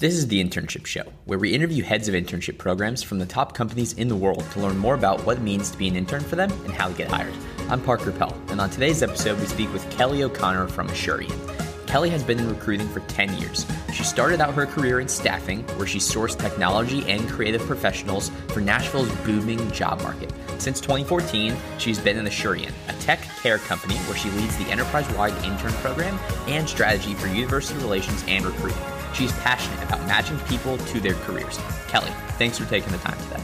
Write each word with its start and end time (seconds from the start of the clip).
This 0.00 0.14
is 0.14 0.28
the 0.28 0.40
Internship 0.40 0.86
Show, 0.86 1.12
where 1.24 1.40
we 1.40 1.52
interview 1.52 1.82
heads 1.82 2.06
of 2.06 2.14
internship 2.14 2.56
programs 2.56 3.02
from 3.02 3.18
the 3.18 3.26
top 3.26 3.52
companies 3.52 3.94
in 3.94 4.06
the 4.06 4.14
world 4.14 4.48
to 4.52 4.60
learn 4.60 4.78
more 4.78 4.94
about 4.94 5.26
what 5.26 5.38
it 5.38 5.42
means 5.42 5.72
to 5.72 5.76
be 5.76 5.88
an 5.88 5.96
intern 5.96 6.22
for 6.22 6.36
them 6.36 6.52
and 6.64 6.72
how 6.72 6.86
to 6.86 6.94
get 6.94 7.08
hired. 7.08 7.34
I'm 7.68 7.80
Parker 7.80 8.12
Pell, 8.12 8.40
and 8.50 8.60
on 8.60 8.70
today's 8.70 9.02
episode, 9.02 9.40
we 9.40 9.46
speak 9.46 9.72
with 9.72 9.84
Kellye 9.90 10.22
O'Connor 10.22 10.68
from 10.68 10.86
Asurion. 10.86 11.36
Kellye 11.86 12.10
has 12.10 12.22
been 12.22 12.38
in 12.38 12.48
recruiting 12.48 12.88
for 12.90 13.00
10 13.00 13.38
years. 13.38 13.66
She 13.92 14.04
started 14.04 14.40
out 14.40 14.54
her 14.54 14.66
career 14.66 15.00
in 15.00 15.08
staffing, 15.08 15.64
where 15.76 15.86
she 15.88 15.98
sourced 15.98 16.38
technology 16.38 17.04
and 17.10 17.28
creative 17.28 17.62
professionals 17.62 18.30
for 18.50 18.60
Nashville's 18.60 19.12
booming 19.26 19.68
job 19.72 20.00
market. 20.02 20.32
Since 20.58 20.80
2014, 20.80 21.56
she's 21.78 21.98
been 21.98 22.18
in 22.18 22.26
Asurion, 22.26 22.72
a 22.86 22.92
tech 23.00 23.20
care 23.42 23.58
company 23.58 23.96
where 23.96 24.16
she 24.16 24.30
leads 24.30 24.56
the 24.58 24.70
enterprise 24.70 25.12
wide 25.14 25.34
intern 25.44 25.72
program 25.82 26.20
and 26.46 26.68
strategy 26.68 27.14
for 27.14 27.26
university 27.26 27.80
relations 27.80 28.22
and 28.28 28.46
recruiting. 28.46 28.78
She's 29.14 29.32
passionate 29.40 29.82
about 29.82 30.00
matching 30.06 30.38
people 30.40 30.78
to 30.78 31.00
their 31.00 31.14
careers. 31.14 31.58
Kellye, 31.88 32.12
thanks 32.38 32.58
for 32.58 32.66
taking 32.66 32.92
the 32.92 32.98
time 32.98 33.18
today. 33.24 33.42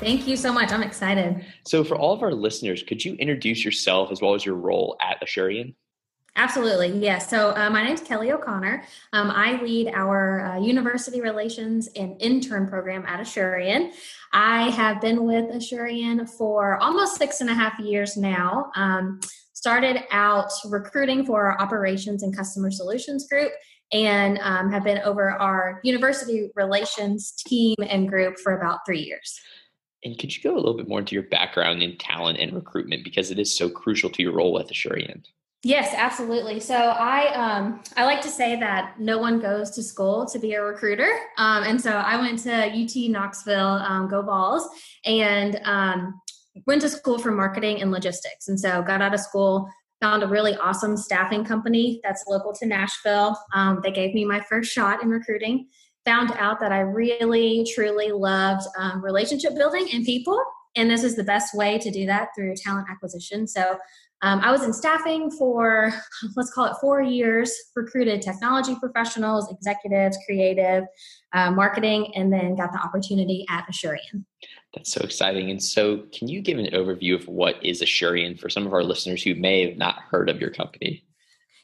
Thank 0.00 0.28
you 0.28 0.36
so 0.36 0.52
much. 0.52 0.70
I'm 0.70 0.82
excited. 0.82 1.44
So, 1.66 1.82
for 1.82 1.96
all 1.96 2.12
of 2.12 2.22
our 2.22 2.32
listeners, 2.32 2.84
could 2.84 3.04
you 3.04 3.14
introduce 3.14 3.64
yourself 3.64 4.12
as 4.12 4.22
well 4.22 4.34
as 4.34 4.46
your 4.46 4.54
role 4.54 4.96
at 5.00 5.20
Asurion? 5.20 5.74
Absolutely. 6.38 6.96
Yes. 7.00 7.28
So 7.28 7.50
uh, 7.56 7.68
my 7.68 7.82
name 7.82 7.94
is 7.94 8.00
Kellye 8.00 8.30
O'Connor. 8.30 8.84
Um, 9.12 9.28
I 9.28 9.60
lead 9.60 9.88
our 9.88 10.46
uh, 10.46 10.60
university 10.60 11.20
relations 11.20 11.88
and 11.96 12.14
intern 12.22 12.68
program 12.68 13.04
at 13.06 13.18
Asurion. 13.18 13.90
I 14.32 14.70
have 14.70 15.00
been 15.00 15.24
with 15.24 15.46
Asurion 15.46 16.28
for 16.30 16.76
almost 16.76 17.16
six 17.16 17.40
and 17.40 17.50
a 17.50 17.54
half 17.54 17.80
years 17.80 18.16
now. 18.16 18.70
Um, 18.76 19.18
started 19.52 20.04
out 20.12 20.52
recruiting 20.66 21.26
for 21.26 21.46
our 21.46 21.60
operations 21.60 22.22
and 22.22 22.36
customer 22.36 22.70
solutions 22.70 23.26
group 23.26 23.50
and 23.92 24.38
um, 24.42 24.70
have 24.70 24.84
been 24.84 24.98
over 24.98 25.30
our 25.30 25.80
university 25.82 26.50
relations 26.54 27.32
team 27.32 27.76
and 27.88 28.08
group 28.08 28.38
for 28.38 28.56
about 28.56 28.80
three 28.86 29.00
years. 29.00 29.40
And 30.04 30.18
could 30.18 30.34
you 30.34 30.42
go 30.42 30.54
a 30.54 30.56
little 30.56 30.76
bit 30.76 30.88
more 30.88 31.00
into 31.00 31.14
your 31.14 31.24
background 31.24 31.82
in 31.82 31.96
talent 31.98 32.38
and 32.38 32.52
recruitment 32.52 33.04
because 33.04 33.30
it 33.30 33.38
is 33.38 33.56
so 33.56 33.68
crucial 33.68 34.10
to 34.10 34.22
your 34.22 34.32
role 34.32 34.58
at 34.58 34.66
with 34.66 34.72
Asurion? 34.72 35.24
Yes, 35.64 35.92
absolutely. 35.96 36.60
So 36.60 36.76
I 36.76 37.34
um, 37.34 37.82
I 37.96 38.04
like 38.04 38.20
to 38.20 38.28
say 38.28 38.54
that 38.60 39.00
no 39.00 39.18
one 39.18 39.40
goes 39.40 39.70
to 39.72 39.82
school 39.82 40.24
to 40.26 40.38
be 40.38 40.52
a 40.52 40.62
recruiter, 40.62 41.10
um, 41.36 41.64
and 41.64 41.80
so 41.80 41.90
I 41.90 42.16
went 42.16 42.38
to 42.44 42.52
UT 42.52 43.10
Knoxville, 43.10 43.66
um, 43.66 44.08
go 44.08 44.22
Vols, 44.22 44.68
and 45.04 45.60
um, 45.64 46.20
went 46.66 46.82
to 46.82 46.88
school 46.88 47.18
for 47.18 47.32
marketing 47.32 47.82
and 47.82 47.90
logistics. 47.90 48.46
And 48.46 48.58
so 48.58 48.82
got 48.82 49.02
out 49.02 49.14
of 49.14 49.18
school, 49.18 49.68
found 50.00 50.22
a 50.22 50.26
really 50.26 50.56
awesome 50.56 50.96
staffing 50.96 51.44
company 51.44 52.00
that's 52.02 52.24
local 52.28 52.52
to 52.54 52.66
Nashville. 52.66 53.36
Um, 53.54 53.80
they 53.82 53.90
gave 53.90 54.14
me 54.14 54.24
my 54.24 54.40
first 54.40 54.72
shot 54.72 55.02
in 55.02 55.08
recruiting. 55.08 55.68
Found 56.04 56.32
out 56.38 56.60
that 56.60 56.72
I 56.72 56.80
really, 56.80 57.66
truly 57.74 58.12
loved 58.12 58.62
um, 58.78 59.02
relationship 59.02 59.54
building 59.56 59.88
and 59.92 60.04
people. 60.04 60.40
And 60.76 60.90
this 60.90 61.02
is 61.02 61.16
the 61.16 61.24
best 61.24 61.54
way 61.54 61.78
to 61.78 61.90
do 61.90 62.06
that 62.06 62.28
through 62.36 62.54
talent 62.56 62.86
acquisition. 62.90 63.46
So 63.48 63.78
um, 64.22 64.40
I 64.40 64.50
was 64.50 64.62
in 64.62 64.72
staffing 64.72 65.30
for, 65.30 65.92
let's 66.36 66.52
call 66.52 66.66
it 66.66 66.74
four 66.80 67.00
years, 67.00 67.52
recruited 67.76 68.20
technology 68.22 68.74
professionals, 68.80 69.50
executives, 69.52 70.18
creative, 70.26 70.84
uh, 71.32 71.50
marketing, 71.50 72.12
and 72.14 72.32
then 72.32 72.56
got 72.56 72.72
the 72.72 72.78
opportunity 72.78 73.46
at 73.48 73.66
Asurion. 73.68 74.24
That's 74.74 74.92
so 74.92 75.00
exciting. 75.02 75.50
And 75.50 75.62
so, 75.62 76.04
can 76.12 76.28
you 76.28 76.40
give 76.40 76.58
an 76.58 76.66
overview 76.66 77.14
of 77.14 77.28
what 77.28 77.64
is 77.64 77.80
Asurion 77.80 78.38
for 78.38 78.48
some 78.48 78.66
of 78.66 78.74
our 78.74 78.82
listeners 78.82 79.22
who 79.22 79.34
may 79.34 79.68
have 79.68 79.78
not 79.78 80.00
heard 80.10 80.28
of 80.28 80.40
your 80.40 80.50
company? 80.50 81.04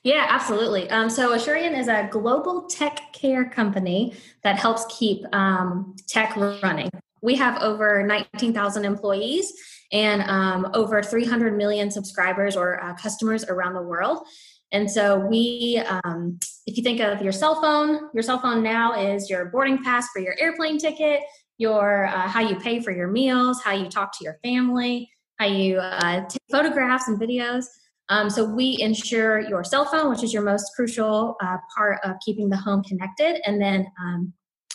Yeah, 0.04 0.26
absolutely. 0.28 0.88
Um, 0.90 1.08
so 1.08 1.34
Asurion 1.34 1.76
is 1.78 1.88
a 1.88 2.08
global 2.10 2.66
tech 2.66 3.00
care 3.14 3.48
company 3.48 4.14
that 4.42 4.58
helps 4.58 4.84
keep 4.90 5.24
um, 5.34 5.96
tech 6.06 6.36
running. 6.36 6.90
We 7.22 7.36
have 7.36 7.62
over 7.62 8.02
19,000 8.06 8.84
employees 8.84 9.54
and 9.92 10.22
um, 10.22 10.70
over 10.74 11.02
300 11.02 11.56
million 11.56 11.90
subscribers 11.90 12.56
or 12.56 12.82
uh, 12.82 12.94
customers 12.94 13.44
around 13.44 13.74
the 13.74 13.82
world. 13.82 14.26
And 14.72 14.90
so 14.90 15.18
we, 15.18 15.80
um, 16.04 16.38
if 16.66 16.76
you 16.76 16.82
think 16.82 17.00
of 17.00 17.22
your 17.22 17.32
cell 17.32 17.60
phone, 17.60 18.08
your 18.12 18.22
cell 18.22 18.40
phone 18.40 18.62
now 18.62 19.00
is 19.00 19.30
your 19.30 19.46
boarding 19.46 19.82
pass 19.82 20.08
for 20.12 20.20
your 20.20 20.34
airplane 20.40 20.78
ticket, 20.78 21.20
your 21.58 22.06
uh, 22.06 22.28
how 22.28 22.40
you 22.40 22.56
pay 22.56 22.80
for 22.80 22.90
your 22.90 23.08
meals, 23.08 23.62
how 23.62 23.72
you 23.72 23.88
talk 23.88 24.16
to 24.18 24.24
your 24.24 24.38
family, 24.42 25.08
how 25.38 25.46
you 25.46 25.78
uh, 25.78 26.26
take 26.28 26.42
photographs 26.50 27.06
and 27.06 27.20
videos. 27.20 27.66
Um, 28.08 28.28
so 28.28 28.44
we 28.44 28.76
ensure 28.80 29.40
your 29.40 29.64
cell 29.64 29.84
phone, 29.84 30.10
which 30.10 30.22
is 30.22 30.32
your 30.32 30.42
most 30.42 30.72
crucial 30.74 31.36
uh, 31.40 31.56
part 31.74 32.00
of 32.04 32.16
keeping 32.24 32.48
the 32.48 32.56
home 32.56 32.82
connected, 32.82 33.40
and 33.48 33.60
then 33.60 33.86
um, 34.00 34.32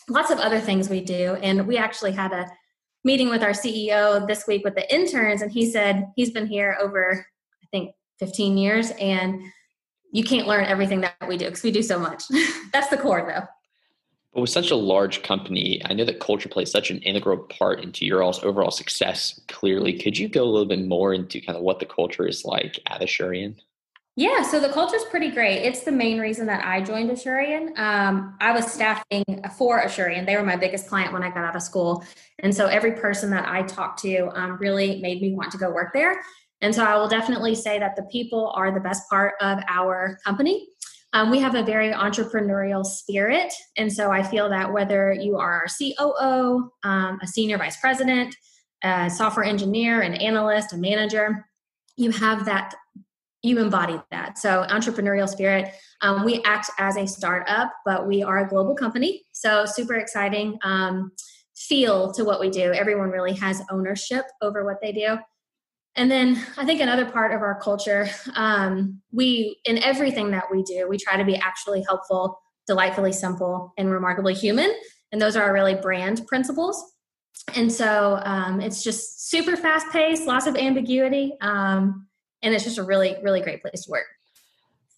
lots 0.09 0.31
of 0.31 0.39
other 0.39 0.59
things 0.59 0.89
we 0.89 1.01
do. 1.01 1.37
And 1.43 1.67
we 1.67 1.77
actually 1.77 2.13
had 2.13 2.31
a 2.31 2.49
meeting 3.03 3.29
with 3.29 3.43
our 3.43 3.51
CEO 3.51 4.25
this 4.27 4.45
week 4.47 4.63
with 4.63 4.75
the 4.75 4.93
interns, 4.93 5.41
and 5.41 5.51
he 5.51 5.69
said 5.69 6.07
he's 6.15 6.31
been 6.31 6.47
here 6.47 6.77
over, 6.81 7.25
I 7.63 7.67
think, 7.71 7.95
15 8.19 8.57
years, 8.57 8.91
and 8.99 9.41
you 10.11 10.23
can't 10.23 10.47
learn 10.47 10.65
everything 10.65 11.01
that 11.01 11.15
we 11.27 11.37
do 11.37 11.45
because 11.45 11.63
we 11.63 11.71
do 11.71 11.83
so 11.83 11.99
much. 11.99 12.23
That's 12.73 12.89
the 12.89 12.97
core, 12.97 13.25
though. 13.27 13.47
But 14.33 14.41
with 14.41 14.49
such 14.49 14.69
a 14.69 14.75
large 14.75 15.23
company, 15.23 15.81
I 15.85 15.93
know 15.93 16.05
that 16.05 16.19
culture 16.19 16.49
plays 16.49 16.71
such 16.71 16.91
an 16.91 16.99
integral 16.99 17.37
part 17.37 17.81
into 17.81 18.05
your 18.05 18.21
all's 18.21 18.43
overall 18.43 18.71
success. 18.71 19.39
Clearly, 19.47 19.97
could 19.97 20.17
you 20.17 20.29
go 20.29 20.43
a 20.43 20.45
little 20.45 20.67
bit 20.67 20.85
more 20.85 21.13
into 21.13 21.41
kind 21.41 21.57
of 21.57 21.63
what 21.63 21.79
the 21.79 21.85
culture 21.85 22.27
is 22.27 22.45
like 22.45 22.79
at 22.87 23.01
Asurion? 23.01 23.55
Yeah, 24.19 24.41
so 24.41 24.59
the 24.59 24.67
culture 24.67 24.97
is 24.97 25.05
pretty 25.05 25.31
great. 25.31 25.59
It's 25.59 25.85
the 25.85 25.93
main 25.93 26.19
reason 26.19 26.45
that 26.47 26.65
I 26.65 26.81
joined 26.81 27.09
Asurion. 27.09 27.69
Um, 27.79 28.35
I 28.41 28.51
was 28.51 28.69
staffing 28.69 29.23
for 29.57 29.81
Asurion. 29.81 30.25
They 30.25 30.35
were 30.35 30.43
my 30.43 30.57
biggest 30.57 30.89
client 30.89 31.13
when 31.13 31.23
I 31.23 31.29
got 31.29 31.45
out 31.45 31.55
of 31.55 31.61
school. 31.61 32.03
And 32.39 32.53
so 32.53 32.65
every 32.65 32.91
person 32.91 33.29
that 33.29 33.47
I 33.47 33.63
talked 33.63 33.99
to 33.99 34.27
um, 34.37 34.57
really 34.57 34.99
made 34.99 35.21
me 35.21 35.33
want 35.33 35.53
to 35.53 35.57
go 35.57 35.71
work 35.71 35.93
there. 35.93 36.21
And 36.59 36.75
so 36.75 36.83
I 36.83 36.97
will 36.97 37.07
definitely 37.07 37.55
say 37.55 37.79
that 37.79 37.95
the 37.95 38.03
people 38.11 38.51
are 38.57 38.73
the 38.73 38.81
best 38.81 39.09
part 39.09 39.35
of 39.39 39.59
our 39.69 40.19
company. 40.25 40.67
Um, 41.13 41.31
we 41.31 41.39
have 41.39 41.55
a 41.55 41.63
very 41.63 41.93
entrepreneurial 41.93 42.85
spirit. 42.85 43.53
And 43.77 43.89
so 43.89 44.11
I 44.11 44.21
feel 44.21 44.49
that 44.49 44.73
whether 44.73 45.13
you 45.13 45.37
are 45.37 45.63
a 45.63 45.69
COO, 45.69 46.69
um, 46.83 47.19
a 47.21 47.25
senior 47.25 47.57
vice 47.57 47.77
president, 47.77 48.35
a 48.83 49.09
software 49.09 49.45
engineer, 49.45 50.01
an 50.01 50.15
analyst, 50.15 50.73
a 50.73 50.77
manager, 50.77 51.45
you 51.95 52.11
have 52.11 52.43
that 52.43 52.73
you 53.41 53.59
embody 53.59 53.99
that. 54.11 54.37
So, 54.37 54.65
entrepreneurial 54.69 55.27
spirit. 55.27 55.73
Um, 56.01 56.25
we 56.25 56.41
act 56.43 56.69
as 56.77 56.97
a 56.97 57.07
startup, 57.07 57.71
but 57.85 58.07
we 58.07 58.23
are 58.23 58.39
a 58.39 58.47
global 58.47 58.75
company. 58.75 59.23
So, 59.31 59.65
super 59.65 59.95
exciting 59.95 60.57
um, 60.63 61.11
feel 61.55 62.11
to 62.13 62.23
what 62.23 62.39
we 62.39 62.49
do. 62.49 62.71
Everyone 62.73 63.09
really 63.09 63.33
has 63.33 63.61
ownership 63.71 64.25
over 64.41 64.65
what 64.65 64.77
they 64.81 64.91
do. 64.91 65.17
And 65.95 66.09
then 66.09 66.41
I 66.57 66.65
think 66.65 66.81
another 66.81 67.05
part 67.05 67.33
of 67.33 67.41
our 67.41 67.59
culture, 67.59 68.09
um, 68.35 69.01
we, 69.11 69.59
in 69.65 69.83
everything 69.83 70.31
that 70.31 70.45
we 70.51 70.63
do, 70.63 70.87
we 70.87 70.97
try 70.97 71.17
to 71.17 71.25
be 71.25 71.35
actually 71.35 71.83
helpful, 71.83 72.39
delightfully 72.67 73.11
simple, 73.11 73.73
and 73.77 73.91
remarkably 73.91 74.33
human. 74.33 74.73
And 75.11 75.21
those 75.21 75.35
are 75.35 75.43
our 75.43 75.53
really 75.53 75.75
brand 75.75 76.25
principles. 76.27 76.93
And 77.55 77.71
so 77.71 78.19
um, 78.23 78.61
it's 78.61 78.83
just 78.83 79.29
super 79.29 79.57
fast 79.57 79.87
paced, 79.91 80.25
lots 80.25 80.45
of 80.45 80.55
ambiguity. 80.55 81.33
Um, 81.41 82.07
and 82.41 82.53
it's 82.53 82.63
just 82.63 82.77
a 82.77 82.83
really 82.83 83.15
really 83.21 83.41
great 83.41 83.61
place 83.61 83.83
to 83.85 83.91
work. 83.91 84.05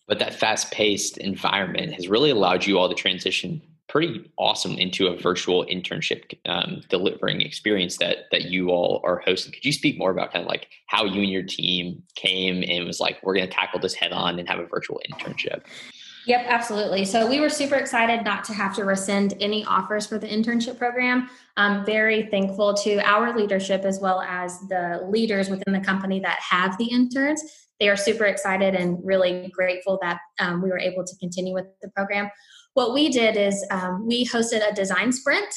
But 0.08 0.20
that 0.20 0.34
fast 0.34 0.72
paced 0.72 1.18
environment 1.18 1.94
has 1.94 2.08
really 2.08 2.32
allowed 2.32 2.66
you 2.66 2.78
all 2.78 2.90
to 2.90 2.96
transition 2.96 3.62
pretty 3.88 4.32
awesome 4.38 4.78
into 4.78 5.08
a 5.08 5.18
virtual 5.18 5.66
internship 5.66 6.34
um, 6.46 6.82
delivering 6.90 7.42
experience 7.42 7.98
that 7.98 8.26
that 8.32 8.46
you 8.46 8.70
all 8.70 9.02
are 9.04 9.20
hosting. 9.20 9.52
Could 9.52 9.66
you 9.66 9.74
speak 9.74 9.98
more 9.98 10.12
about 10.12 10.32
kind 10.32 10.44
of 10.44 10.50
like 10.50 10.68
how 10.88 11.04
you 11.04 11.22
and 11.22 11.30
your 11.30 11.44
team 11.44 12.02
came 12.16 12.64
and 12.68 12.86
was 12.86 13.02
like 13.02 13.18
we're 13.22 13.36
going 13.36 13.48
to 13.48 13.54
tackle 13.54 13.82
this 13.82 13.94
head 13.94 14.14
on 14.14 14.40
and 14.40 14.48
have 14.48 14.60
a 14.60 14.66
virtual 14.66 15.02
internship 15.12 15.64
Yep, 16.28 16.46
absolutely. 16.48 17.06
So 17.06 17.28
we 17.28 17.40
were 17.40 17.50
super 17.50 17.76
excited 17.76 18.24
not 18.24 18.44
to 18.46 18.54
have 18.54 18.76
to 18.76 18.86
rescind 18.86 19.34
any 19.40 19.66
offers 19.66 20.06
for 20.06 20.20
the 20.20 20.28
internship 20.28 20.78
program. 20.78 21.30
I'm 21.58 21.84
very 21.84 22.28
thankful 22.28 22.76
to 22.76 23.00
our 23.00 23.36
leadership 23.36 23.86
as 23.86 24.00
well 24.00 24.22
as 24.22 24.60
the 24.70 25.02
leaders 25.10 25.50
within 25.50 25.74
the 25.74 25.80
company 25.80 26.20
that 26.20 26.40
have 26.40 26.78
the 26.78 26.86
interns. 26.86 27.44
They 27.80 27.90
are 27.90 27.98
super 27.98 28.26
excited 28.26 28.76
and 28.76 29.00
really 29.04 29.52
grateful 29.56 29.98
that 30.04 30.20
um, 30.40 30.62
we 30.62 30.70
were 30.70 30.78
able 30.78 31.04
to 31.04 31.16
continue 31.18 31.54
with 31.54 31.66
the 31.82 31.90
program. 31.90 32.30
What 32.76 32.94
we 32.94 33.10
did 33.10 33.36
is 33.36 33.66
um, 33.72 34.06
we 34.06 34.26
hosted 34.26 34.62
a 34.70 34.74
design 34.74 35.12
sprint. 35.12 35.54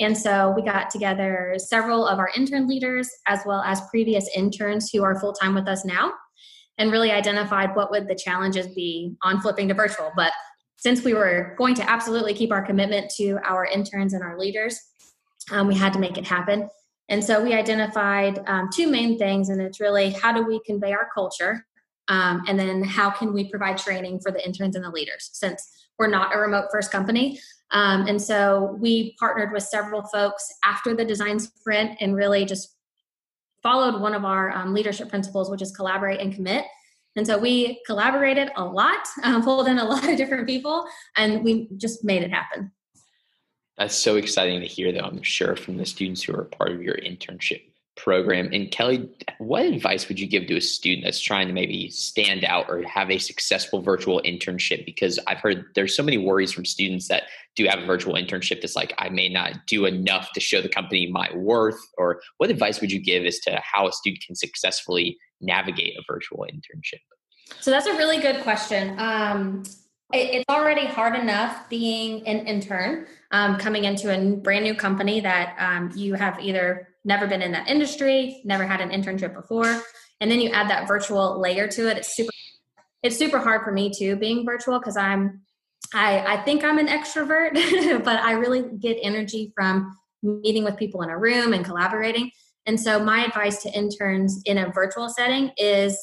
And 0.00 0.16
so 0.16 0.52
we 0.56 0.62
got 0.62 0.90
together 0.90 1.56
several 1.58 2.06
of 2.06 2.18
our 2.18 2.30
intern 2.36 2.68
leaders 2.68 3.10
as 3.26 3.40
well 3.44 3.62
as 3.62 3.80
previous 3.90 4.28
interns 4.34 4.90
who 4.90 5.02
are 5.02 5.18
full 5.18 5.32
time 5.32 5.54
with 5.54 5.68
us 5.68 5.84
now 5.84 6.12
and 6.78 6.90
really 6.90 7.10
identified 7.10 7.74
what 7.76 7.90
would 7.90 8.08
the 8.08 8.14
challenges 8.14 8.66
be 8.68 9.14
on 9.22 9.40
flipping 9.40 9.68
to 9.68 9.74
virtual. 9.74 10.10
But 10.16 10.32
since 10.76 11.02
we 11.04 11.14
were 11.14 11.54
going 11.56 11.74
to 11.76 11.88
absolutely 11.88 12.34
keep 12.34 12.52
our 12.52 12.62
commitment 12.62 13.10
to 13.16 13.38
our 13.44 13.64
interns 13.64 14.12
and 14.12 14.22
our 14.22 14.38
leaders, 14.38 14.78
um, 15.50 15.66
we 15.66 15.74
had 15.74 15.92
to 15.92 15.98
make 15.98 16.18
it 16.18 16.26
happen. 16.26 16.68
And 17.08 17.22
so 17.22 17.42
we 17.42 17.52
identified 17.52 18.40
um, 18.46 18.70
two 18.72 18.88
main 18.88 19.18
things, 19.18 19.50
and 19.50 19.60
it's 19.60 19.78
really 19.78 20.10
how 20.10 20.32
do 20.32 20.42
we 20.42 20.60
convey 20.64 20.92
our 20.92 21.08
culture, 21.14 21.66
um, 22.08 22.42
and 22.48 22.58
then 22.58 22.82
how 22.82 23.10
can 23.10 23.32
we 23.32 23.50
provide 23.50 23.78
training 23.78 24.20
for 24.20 24.32
the 24.32 24.44
interns 24.44 24.74
and 24.74 24.84
the 24.84 24.90
leaders, 24.90 25.30
since 25.32 25.86
we're 25.98 26.08
not 26.08 26.34
a 26.34 26.38
remote 26.38 26.66
first 26.72 26.90
company. 26.90 27.38
Um, 27.70 28.06
and 28.06 28.20
so 28.20 28.76
we 28.80 29.14
partnered 29.18 29.52
with 29.52 29.62
several 29.62 30.02
folks 30.02 30.46
after 30.64 30.94
the 30.94 31.04
design 31.04 31.38
sprint 31.38 31.96
and 32.00 32.16
really 32.16 32.44
just 32.44 32.73
followed 33.64 34.00
one 34.00 34.14
of 34.14 34.24
our 34.24 34.52
um, 34.52 34.72
leadership 34.72 35.08
principles, 35.08 35.50
which 35.50 35.62
is 35.62 35.72
collaborate 35.72 36.20
and 36.20 36.32
commit. 36.32 36.64
And 37.16 37.26
so 37.26 37.38
we 37.38 37.80
collaborated 37.86 38.50
a 38.56 38.64
lot, 38.64 39.06
um, 39.24 39.42
pulled 39.42 39.66
in 39.66 39.78
a 39.78 39.84
lot 39.92 40.08
of 40.08 40.16
different 40.16 40.46
people, 40.46 40.86
and 41.16 41.42
we 41.42 41.68
just 41.76 42.04
made 42.04 42.22
it 42.22 42.30
happen. 42.30 42.70
That's 43.76 43.96
so 43.96 44.16
exciting 44.16 44.60
to 44.60 44.66
hear, 44.66 44.92
though, 44.92 45.00
I'm 45.00 45.22
sure, 45.22 45.56
from 45.56 45.78
the 45.78 45.86
students 45.86 46.22
who 46.22 46.36
are 46.36 46.44
part 46.44 46.70
of 46.70 46.82
your 46.82 46.94
internship 46.94 47.62
program. 47.96 48.50
And 48.52 48.70
Kellye, 48.70 49.08
what 49.38 49.64
advice 49.64 50.08
would 50.08 50.18
you 50.18 50.26
give 50.26 50.46
to 50.46 50.56
a 50.56 50.60
student 50.60 51.04
that's 51.04 51.20
trying 51.20 51.46
to 51.46 51.52
maybe 51.52 51.90
stand 51.90 52.44
out 52.44 52.68
or 52.68 52.82
have 52.82 53.10
a 53.10 53.18
successful 53.18 53.82
virtual 53.82 54.20
internship? 54.24 54.84
Because 54.84 55.18
I've 55.26 55.38
heard 55.38 55.66
there's 55.74 55.96
so 55.96 56.02
many 56.02 56.18
worries 56.18 56.52
from 56.52 56.64
students 56.64 57.08
that 57.08 57.24
do 57.56 57.66
have 57.66 57.78
a 57.78 57.86
virtual 57.86 58.14
internship 58.14 58.60
that's 58.60 58.76
like, 58.76 58.92
I 58.98 59.08
may 59.08 59.28
not 59.28 59.66
do 59.66 59.86
enough 59.86 60.32
to 60.32 60.40
show 60.40 60.60
the 60.60 60.68
company 60.68 61.10
my 61.10 61.30
worth. 61.34 61.78
Or 61.96 62.20
what 62.38 62.50
advice 62.50 62.80
would 62.80 62.90
you 62.90 63.00
give 63.00 63.24
as 63.24 63.38
to 63.40 63.60
how 63.62 63.86
a 63.86 63.92
student 63.92 64.24
can 64.26 64.34
successfully 64.34 65.16
navigate 65.40 65.96
a 65.96 66.02
virtual 66.10 66.46
internship? 66.50 67.00
So 67.60 67.70
that's 67.70 67.86
a 67.86 67.96
really 67.96 68.18
good 68.18 68.42
question. 68.42 68.98
Um, 68.98 69.62
it's 70.12 70.44
already 70.48 70.86
hard 70.86 71.16
enough 71.16 71.68
being 71.68 72.26
an 72.26 72.46
intern 72.46 73.06
um, 73.30 73.58
coming 73.58 73.84
into 73.84 74.14
a 74.14 74.36
brand 74.36 74.64
new 74.64 74.74
company 74.74 75.20
that 75.20 75.56
um, 75.58 75.90
you 75.94 76.14
have 76.14 76.38
either 76.40 76.88
never 77.04 77.26
been 77.26 77.42
in 77.42 77.52
that 77.52 77.68
industry, 77.68 78.40
never 78.44 78.66
had 78.66 78.80
an 78.80 78.90
internship 78.90 79.34
before, 79.34 79.82
and 80.20 80.30
then 80.30 80.40
you 80.40 80.50
add 80.50 80.70
that 80.70 80.88
virtual 80.88 81.40
layer 81.40 81.68
to 81.68 81.88
it. 81.90 81.98
It's 81.98 82.16
super. 82.16 82.30
It's 83.02 83.18
super 83.18 83.38
hard 83.38 83.62
for 83.62 83.72
me 83.72 83.90
too, 83.94 84.16
being 84.16 84.44
virtual, 84.44 84.78
because 84.78 84.96
I'm. 84.96 85.42
I, 85.92 86.36
I 86.38 86.42
think 86.44 86.64
I'm 86.64 86.78
an 86.78 86.88
extrovert, 86.88 87.54
but 88.04 88.20
I 88.20 88.32
really 88.32 88.64
get 88.78 88.98
energy 89.02 89.52
from 89.54 89.96
meeting 90.22 90.64
with 90.64 90.76
people 90.76 91.02
in 91.02 91.10
a 91.10 91.18
room 91.18 91.52
and 91.52 91.64
collaborating. 91.64 92.30
And 92.66 92.80
so, 92.80 92.98
my 92.98 93.24
advice 93.24 93.62
to 93.62 93.70
interns 93.72 94.40
in 94.46 94.58
a 94.58 94.70
virtual 94.70 95.08
setting 95.08 95.52
is 95.58 95.98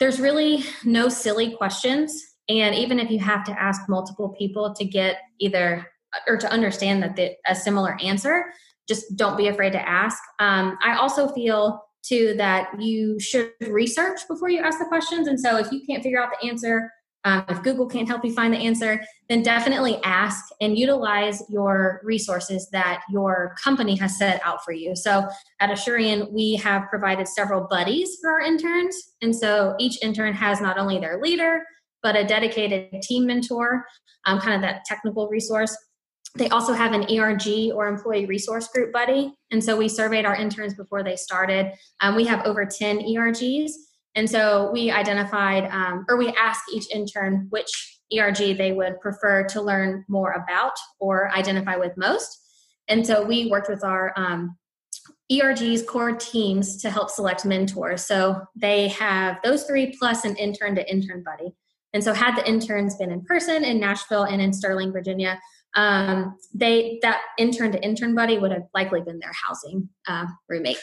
there's 0.00 0.18
really 0.18 0.64
no 0.84 1.08
silly 1.08 1.54
questions. 1.54 2.14
And 2.48 2.74
even 2.74 2.98
if 2.98 3.10
you 3.10 3.18
have 3.20 3.44
to 3.44 3.52
ask 3.52 3.82
multiple 3.88 4.30
people 4.30 4.74
to 4.74 4.84
get 4.84 5.18
either 5.38 5.86
or 6.28 6.36
to 6.36 6.50
understand 6.50 7.02
that 7.02 7.16
the, 7.16 7.34
a 7.46 7.54
similar 7.54 7.96
answer, 8.02 8.46
just 8.88 9.16
don't 9.16 9.36
be 9.36 9.48
afraid 9.48 9.72
to 9.72 9.88
ask. 9.88 10.18
Um, 10.38 10.78
I 10.82 10.96
also 10.96 11.28
feel 11.28 11.82
too 12.02 12.34
that 12.36 12.70
you 12.80 13.18
should 13.18 13.52
research 13.68 14.20
before 14.28 14.50
you 14.50 14.60
ask 14.60 14.78
the 14.78 14.84
questions. 14.84 15.26
And 15.26 15.40
so 15.40 15.56
if 15.56 15.72
you 15.72 15.80
can't 15.86 16.02
figure 16.02 16.22
out 16.22 16.30
the 16.40 16.48
answer, 16.48 16.90
um, 17.26 17.44
if 17.48 17.62
Google 17.62 17.86
can't 17.86 18.06
help 18.06 18.22
you 18.22 18.34
find 18.34 18.52
the 18.52 18.58
answer, 18.58 19.02
then 19.30 19.42
definitely 19.42 19.98
ask 20.04 20.44
and 20.60 20.78
utilize 20.78 21.42
your 21.48 22.02
resources 22.04 22.68
that 22.72 23.00
your 23.10 23.54
company 23.62 23.96
has 23.96 24.18
set 24.18 24.42
out 24.44 24.62
for 24.62 24.72
you. 24.72 24.94
So 24.94 25.26
at 25.60 25.70
Asurion, 25.70 26.30
we 26.30 26.56
have 26.56 26.82
provided 26.90 27.26
several 27.26 27.66
buddies 27.70 28.18
for 28.20 28.32
our 28.32 28.40
interns. 28.40 28.94
And 29.22 29.34
so 29.34 29.74
each 29.78 30.02
intern 30.02 30.34
has 30.34 30.60
not 30.60 30.76
only 30.76 30.98
their 30.98 31.18
leader, 31.18 31.62
but 32.02 32.14
a 32.14 32.24
dedicated 32.24 33.00
team 33.00 33.26
mentor, 33.26 33.86
um, 34.26 34.38
kind 34.38 34.54
of 34.54 34.60
that 34.60 34.84
technical 34.84 35.26
resource 35.28 35.74
they 36.36 36.48
also 36.48 36.72
have 36.72 36.92
an 36.92 37.04
ERG 37.10 37.72
or 37.72 37.86
employee 37.86 38.26
resource 38.26 38.68
group 38.68 38.92
buddy. 38.92 39.34
And 39.52 39.62
so 39.62 39.76
we 39.76 39.88
surveyed 39.88 40.24
our 40.24 40.34
interns 40.34 40.74
before 40.74 41.02
they 41.02 41.16
started. 41.16 41.72
Um, 42.00 42.16
we 42.16 42.24
have 42.24 42.44
over 42.44 42.66
10 42.66 43.00
ERGs. 43.00 43.70
And 44.16 44.28
so 44.28 44.70
we 44.72 44.90
identified 44.90 45.68
um, 45.70 46.04
or 46.08 46.16
we 46.16 46.28
asked 46.28 46.64
each 46.72 46.90
intern 46.92 47.46
which 47.50 48.00
ERG 48.16 48.56
they 48.56 48.72
would 48.72 49.00
prefer 49.00 49.44
to 49.44 49.62
learn 49.62 50.04
more 50.08 50.32
about 50.32 50.72
or 50.98 51.30
identify 51.32 51.76
with 51.76 51.96
most. 51.96 52.40
And 52.88 53.06
so 53.06 53.24
we 53.24 53.50
worked 53.50 53.68
with 53.68 53.84
our 53.84 54.12
um, 54.16 54.56
ERG's 55.32 55.82
core 55.82 56.12
teams 56.12 56.76
to 56.82 56.90
help 56.90 57.10
select 57.10 57.44
mentors. 57.44 58.04
So 58.04 58.42
they 58.56 58.88
have 58.88 59.38
those 59.42 59.64
three 59.64 59.94
plus 59.98 60.24
an 60.24 60.36
intern 60.36 60.74
to 60.74 60.90
intern 60.90 61.22
buddy. 61.22 61.54
And 61.92 62.02
so, 62.02 62.12
had 62.12 62.34
the 62.36 62.46
interns 62.46 62.96
been 62.96 63.12
in 63.12 63.22
person 63.22 63.64
in 63.64 63.78
Nashville 63.78 64.24
and 64.24 64.42
in 64.42 64.52
Sterling, 64.52 64.92
Virginia, 64.92 65.40
um, 65.74 66.36
they 66.52 66.98
that 67.02 67.20
intern 67.38 67.72
to 67.72 67.84
intern 67.84 68.14
buddy 68.14 68.38
would 68.38 68.52
have 68.52 68.66
likely 68.74 69.00
been 69.00 69.18
their 69.18 69.32
housing 69.32 69.88
uh, 70.06 70.26
roommate. 70.48 70.78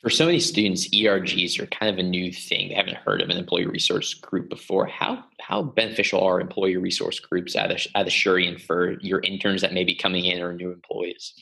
For 0.00 0.08
so 0.08 0.24
many 0.24 0.40
students, 0.40 0.88
ERGs 0.88 1.58
are 1.60 1.66
kind 1.66 1.92
of 1.92 1.98
a 1.98 2.08
new 2.08 2.32
thing. 2.32 2.68
They 2.68 2.74
haven't 2.74 2.96
heard 2.96 3.20
of 3.20 3.28
an 3.28 3.36
employee 3.36 3.66
resource 3.66 4.14
group 4.14 4.48
before. 4.48 4.86
How 4.86 5.24
how 5.40 5.62
beneficial 5.62 6.22
are 6.22 6.40
employee 6.40 6.76
resource 6.76 7.20
groups 7.20 7.54
at 7.54 7.70
at 7.70 8.06
Asurion 8.06 8.60
for 8.60 8.98
your 9.00 9.20
interns 9.20 9.60
that 9.60 9.74
may 9.74 9.84
be 9.84 9.94
coming 9.94 10.24
in 10.24 10.40
or 10.40 10.52
new 10.52 10.72
employees? 10.72 11.34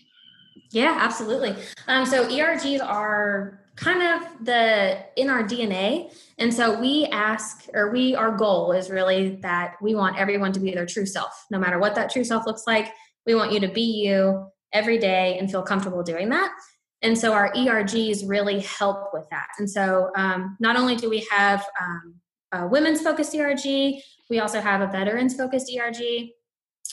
Yeah, 0.70 0.96
absolutely. 1.00 1.55
Um, 1.87 2.05
so 2.06 2.28
ERGs 2.28 2.82
are 2.84 3.60
kind 3.76 4.02
of 4.02 4.44
the 4.44 4.99
in 5.16 5.31
our 5.31 5.43
DNA. 5.43 6.12
And 6.38 6.52
so 6.52 6.78
we 6.78 7.06
ask, 7.06 7.66
or 7.75 7.90
we, 7.90 8.14
our 8.14 8.37
goal 8.37 8.72
is 8.72 8.90
really 8.90 9.37
that 9.43 9.75
we 9.81 9.94
want 9.94 10.19
everyone 10.19 10.52
to 10.52 10.60
be 10.60 10.72
their 10.72 10.87
true 10.87 11.06
self, 11.06 11.46
no 11.50 11.58
matter 11.58 11.78
what 11.78 11.94
that 11.94 12.10
true 12.10 12.25
self 12.25 12.46
looks 12.46 12.64
like. 12.66 12.93
We 13.26 13.34
want 13.34 13.52
you 13.52 13.60
to 13.60 13.69
be 13.69 13.82
you 13.82 14.46
every 14.72 14.99
day 14.99 15.38
and 15.38 15.50
feel 15.50 15.62
comfortable 15.62 16.02
doing 16.02 16.28
that. 16.31 16.52
And 17.02 17.16
so 17.16 17.32
our 17.32 17.52
ERGs 17.52 18.28
really 18.28 18.60
help 18.60 19.10
with 19.12 19.28
that. 19.31 19.49
And 19.58 19.70
so 19.70 20.10
um, 20.16 20.56
not 20.58 20.76
only 20.76 20.96
do 20.96 21.08
we 21.08 21.26
have 21.31 21.64
um, 21.81 22.14
a 22.52 22.66
women's 22.66 23.00
focused 23.00 23.34
ERG, 23.34 24.00
we 24.28 24.40
also 24.40 24.60
have 24.60 24.81
a 24.81 24.88
veterans 24.88 25.37
focused 25.37 25.72
ERG. 25.75 26.31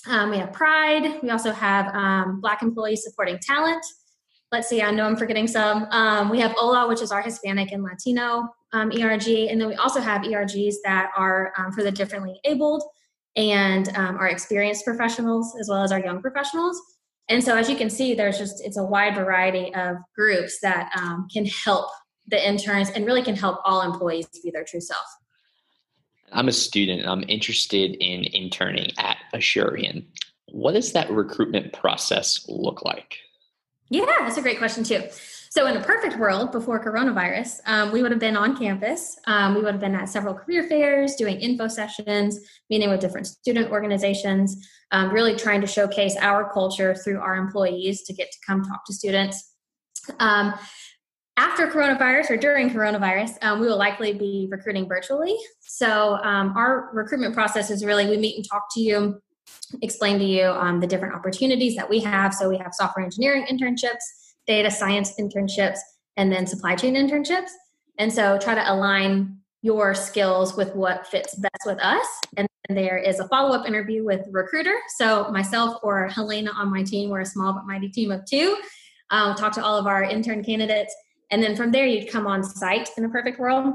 Um, 0.08 0.32
we 0.32 0.38
have 0.38 0.54
Pride. 0.54 1.20
We 1.24 1.30
also 1.30 1.52
have 1.52 1.94
um, 1.96 2.42
Black 2.42 2.62
employees 2.62 3.04
supporting 3.04 3.40
talent 3.40 3.86
let's 4.56 4.70
see, 4.70 4.82
I 4.82 4.92
know 4.92 5.06
I'm 5.06 5.18
forgetting 5.18 5.48
some. 5.48 5.86
Um, 5.92 6.30
we 6.30 6.40
have 6.40 6.56
OLA, 6.58 6.88
which 6.88 7.02
is 7.02 7.12
our 7.12 7.22
Hispanic 7.22 7.72
and 7.74 7.84
Latino 7.84 8.48
um, 8.72 8.90
ERG. 8.92 9.28
And 9.28 9.60
then 9.60 9.68
we 9.68 9.76
also 9.76 10.00
have 10.00 10.22
ERGs 10.22 10.76
that 10.86 11.12
are 11.18 11.54
um, 11.58 11.72
for 11.74 11.84
the 11.84 11.92
differently 11.92 12.40
abled 12.46 12.84
and 13.36 13.90
um, 13.98 14.16
our 14.18 14.28
experienced 14.28 14.86
professionals 14.86 15.56
as 15.60 15.68
well 15.68 15.84
as 15.84 15.92
our 15.92 16.00
young 16.00 16.22
professionals. 16.22 16.82
And 17.28 17.44
so, 17.44 17.58
as 17.58 17.70
you 17.70 17.76
can 17.76 17.90
see, 17.90 18.14
there's 18.14 18.38
just 18.38 18.64
it's 18.64 18.78
a 18.78 18.84
wide 18.84 19.16
variety 19.16 19.74
of 19.74 19.98
groups 20.16 20.60
that 20.62 20.92
can 21.34 21.46
help 21.46 21.90
the 22.28 22.48
interns 22.48 22.92
and 22.92 23.06
really 23.06 23.24
can 23.24 23.36
help 23.36 23.60
all 23.66 23.82
employees 23.82 24.28
be 24.44 24.52
their 24.52 24.64
true 24.64 24.80
self. 24.80 25.06
I'm 26.36 26.48
a 26.48 26.54
student. 26.54 27.02
And 27.02 27.10
I'm 27.10 27.26
interested 27.28 27.96
in 27.96 28.26
interning 28.26 28.92
at 28.98 29.18
Asurion. 29.34 30.06
What 30.52 30.74
does 30.74 30.94
that 30.94 31.10
recruitment 31.10 31.74
process 31.74 32.46
look 32.48 32.84
like? 32.84 33.18
Yeah, 33.90 34.06
that's 34.20 34.38
a 34.38 34.42
great 34.42 34.58
question 34.58 34.84
too. 34.84 35.04
So, 35.50 35.68
in 35.68 35.78
a 35.78 35.82
perfect 35.82 36.18
world 36.18 36.52
before 36.52 36.84
coronavirus, 36.84 37.62
um, 37.66 37.92
we 37.94 38.02
would 38.02 38.12
have 38.12 38.20
been 38.20 38.36
on 38.36 38.58
campus. 38.58 39.18
Um, 39.26 39.56
we 39.56 39.62
would 39.62 39.74
have 39.74 39.80
been 39.80 39.96
at 39.96 40.10
several 40.10 40.34
career 40.34 40.68
fairs, 40.68 41.16
doing 41.16 41.40
info 41.40 41.70
sessions, 41.70 42.40
meeting 42.70 42.90
with 42.90 43.00
different 43.00 43.28
student 43.28 43.72
organizations, 43.72 44.68
um, 44.92 45.12
really 45.12 45.36
trying 45.36 45.62
to 45.62 45.68
showcase 45.68 46.18
our 46.20 46.52
culture 46.52 46.94
through 46.94 47.20
our 47.20 47.36
employees 47.36 48.04
to 48.04 48.14
get 48.14 48.32
to 48.32 48.38
come 48.46 48.64
talk 48.64 48.86
to 48.86 48.94
students. 48.94 49.54
After 51.38 51.68
coronavirus 51.68 52.30
or 52.30 52.38
during 52.38 52.70
coronavirus, 52.70 53.38
um, 53.42 53.60
we 53.60 53.68
will 53.68 53.78
likely 53.78 54.14
be 54.14 54.48
recruiting 54.50 54.88
virtually. 54.88 55.36
So, 55.60 56.16
um, 56.24 56.56
our 56.56 56.90
recruitment 56.94 57.34
process 57.34 57.70
is 57.70 57.84
really 57.84 58.08
we 58.08 58.18
meet 58.18 58.38
and 58.38 58.46
talk 58.50 58.64
to 58.76 58.82
you 58.82 59.22
explain 59.82 60.20
to 60.20 60.26
you 60.26 60.46
um, 60.46 60.80
the 60.80 60.88
different 60.88 61.16
opportunities 61.16 61.76
that 61.76 61.90
we 61.90 62.00
have. 62.00 62.34
So 62.34 62.50
we 62.50 62.58
have 62.58 62.74
software 62.74 63.06
engineering 63.06 63.46
internships, 63.50 64.34
data 64.48 64.72
science 64.72 65.14
internships, 65.20 65.80
and 66.18 66.32
then 66.32 66.48
supply 66.48 66.76
chain 66.76 66.96
internships. 66.96 67.50
And 67.98 68.12
so 68.12 68.38
try 68.38 68.56
to 68.56 68.74
align 68.74 69.38
your 69.62 69.96
skills 69.96 70.56
with 70.56 70.76
what 70.76 71.08
fits 71.08 71.36
best 71.36 71.64
with 71.66 71.80
us. 71.80 72.06
And 72.38 72.48
there 72.70 72.98
is 72.98 73.20
a 73.20 73.28
follow 73.28 73.56
up 73.56 73.68
interview 73.68 74.04
with 74.04 74.22
recruiter. 74.32 74.76
So 74.98 75.30
myself 75.32 75.80
or 75.82 76.08
Helena 76.08 76.52
on 76.52 76.72
my 76.72 76.84
team, 76.84 77.10
we're 77.10 77.22
a 77.22 77.26
small 77.26 77.54
but 77.54 77.66
mighty 77.66 77.90
team 77.90 78.12
of 78.12 78.26
two. 78.26 78.58
Um, 79.12 79.36
talk 79.36 79.54
to 79.54 79.64
all 79.64 79.78
of 79.78 79.88
our 79.88 80.04
intern 80.04 80.44
candidates. 80.44 80.96
And 81.32 81.42
then 81.42 81.56
from 81.56 81.72
there, 81.72 81.86
you'd 81.86 82.12
come 82.12 82.28
on 82.28 82.44
site 82.44 82.90
in 82.98 83.06
a 83.06 83.10
perfect 83.10 83.40
world 83.40 83.74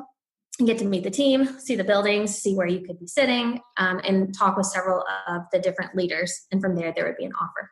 and 0.58 0.68
get 0.68 0.78
to 0.78 0.84
meet 0.84 1.04
the 1.04 1.10
team, 1.10 1.58
see 1.58 1.74
the 1.74 1.84
buildings, 1.84 2.36
see 2.36 2.54
where 2.54 2.66
you 2.66 2.80
could 2.80 2.98
be 2.98 3.06
sitting, 3.06 3.60
um, 3.78 4.00
and 4.04 4.34
talk 4.36 4.56
with 4.56 4.66
several 4.66 5.04
of 5.26 5.42
the 5.52 5.58
different 5.58 5.96
leaders. 5.96 6.46
And 6.52 6.60
from 6.60 6.76
there, 6.76 6.92
there 6.94 7.06
would 7.06 7.16
be 7.16 7.24
an 7.24 7.32
offer. 7.40 7.70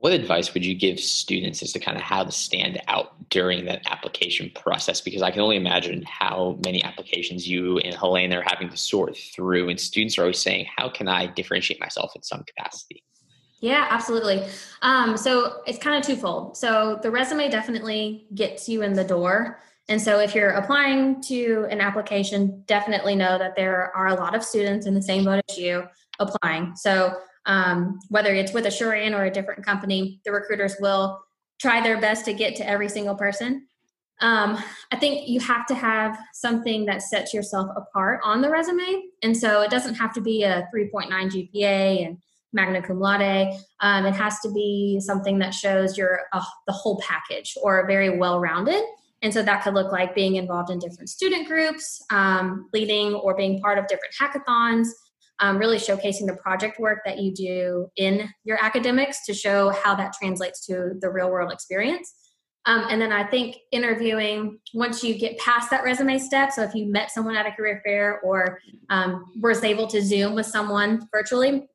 What 0.00 0.12
advice 0.12 0.54
would 0.54 0.64
you 0.64 0.76
give 0.76 1.00
students 1.00 1.60
as 1.60 1.72
to 1.72 1.80
kind 1.80 1.96
of 1.96 2.04
how 2.04 2.22
to 2.22 2.30
stand 2.30 2.80
out 2.86 3.28
during 3.30 3.64
that 3.64 3.82
application 3.90 4.50
process? 4.54 5.00
Because 5.00 5.22
I 5.22 5.32
can 5.32 5.40
only 5.40 5.56
imagine 5.56 6.04
how 6.04 6.58
many 6.64 6.82
applications 6.84 7.48
you 7.48 7.78
and 7.78 7.94
Helene 7.94 8.32
are 8.32 8.44
having 8.46 8.68
to 8.68 8.76
sort 8.76 9.16
through, 9.16 9.68
and 9.68 9.80
students 9.80 10.16
are 10.16 10.22
always 10.22 10.38
saying, 10.38 10.66
"How 10.76 10.88
can 10.88 11.08
I 11.08 11.26
differentiate 11.26 11.80
myself 11.80 12.12
in 12.14 12.22
some 12.22 12.44
capacity?" 12.44 13.02
Yeah, 13.60 13.86
absolutely. 13.90 14.46
Um, 14.82 15.16
so 15.16 15.62
it's 15.66 15.78
kind 15.78 15.96
of 15.98 16.06
twofold. 16.06 16.56
So 16.56 17.00
the 17.02 17.10
resume 17.10 17.50
definitely 17.50 18.26
gets 18.34 18.68
you 18.68 18.82
in 18.82 18.92
the 18.92 19.04
door 19.04 19.58
And 19.88 20.00
so, 20.00 20.20
if 20.20 20.34
you're 20.34 20.50
applying 20.50 21.22
to 21.22 21.66
an 21.70 21.80
application, 21.80 22.62
definitely 22.66 23.16
know 23.16 23.38
that 23.38 23.56
there 23.56 23.90
are 23.96 24.08
a 24.08 24.14
lot 24.14 24.34
of 24.34 24.44
students 24.44 24.86
in 24.86 24.94
the 24.94 25.02
same 25.02 25.24
boat 25.24 25.42
as 25.48 25.58
you 25.58 25.84
applying. 26.18 26.76
So, 26.76 27.16
um, 27.46 27.98
whether 28.10 28.34
it's 28.34 28.52
with 28.52 28.66
Asurion 28.66 29.14
or 29.18 29.24
a 29.24 29.30
different 29.30 29.64
company, 29.64 30.20
the 30.24 30.32
recruiters 30.32 30.76
will 30.80 31.18
try 31.58 31.80
their 31.80 31.98
best 32.00 32.26
to 32.26 32.34
get 32.34 32.54
to 32.56 32.68
every 32.68 32.88
single 32.90 33.14
person. 33.14 33.66
Um, 34.20 34.62
I 34.92 34.96
think 34.96 35.28
you 35.28 35.40
have 35.40 35.64
to 35.68 35.74
have 35.74 36.18
something 36.34 36.84
that 36.86 37.02
sets 37.02 37.32
yourself 37.32 37.70
apart 37.76 38.20
on 38.24 38.42
the 38.42 38.50
resume. 38.50 39.04
And 39.22 39.36
so 39.36 39.62
it 39.62 39.70
doesn't 39.70 39.94
have 39.94 40.12
to 40.14 40.20
be 40.20 40.42
a 40.42 40.68
3.9 40.74 41.08
GPA 41.10 42.06
and 42.06 42.18
magna 42.52 42.82
cum 42.82 42.98
laude. 42.98 43.52
Um, 43.80 44.06
it 44.06 44.14
has 44.14 44.40
to 44.40 44.52
be 44.52 45.00
something 45.00 45.38
that 45.40 45.54
shows 45.54 45.96
you're 45.98 46.20
uh, 46.32 46.44
the 46.66 46.72
whole 46.72 47.00
package 47.06 47.54
or 47.62 47.86
very 47.86 48.18
well 48.18 48.40
rounded. 48.40 48.82
And 49.22 49.34
so 49.34 49.42
that 49.42 49.64
could 49.64 49.74
look 49.74 49.90
like 49.90 50.14
being 50.14 50.36
involved 50.36 50.70
in 50.70 50.78
different 50.78 51.10
student 51.10 51.48
groups, 51.48 52.00
um, 52.10 52.68
leading 52.72 53.14
or 53.14 53.36
being 53.36 53.60
part 53.60 53.78
of 53.78 53.86
different 53.88 54.14
hackathons, 54.20 54.88
um, 55.40 55.58
really 55.58 55.76
showcasing 55.76 56.26
the 56.26 56.36
project 56.40 56.78
work 56.78 57.00
that 57.04 57.18
you 57.18 57.32
do 57.32 57.88
in 57.96 58.28
your 58.44 58.62
academics 58.62 59.24
to 59.26 59.34
show 59.34 59.70
how 59.70 59.94
that 59.94 60.12
translates 60.12 60.64
to 60.66 60.92
the 61.00 61.10
real 61.10 61.30
world 61.30 61.52
experience. 61.52 62.14
Um, 62.66 62.86
and 62.90 63.00
then 63.00 63.12
I 63.12 63.24
think 63.24 63.56
interviewing, 63.72 64.58
once 64.74 65.02
you 65.02 65.18
get 65.18 65.38
past 65.38 65.70
that 65.70 65.84
resume 65.84 66.18
step, 66.18 66.52
so 66.52 66.62
if 66.62 66.74
you 66.74 66.86
met 66.86 67.10
someone 67.10 67.34
at 67.34 67.46
a 67.46 67.52
career 67.52 67.80
fair 67.84 68.20
or 68.20 68.60
um, 68.90 69.24
was 69.40 69.64
able 69.64 69.86
to 69.88 70.02
Zoom 70.02 70.34
with 70.34 70.46
someone 70.46 71.08
virtually, 71.10 71.66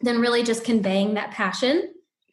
then 0.00 0.20
really 0.20 0.42
just 0.42 0.64
conveying 0.64 1.14
that 1.14 1.30
passion. 1.30 1.92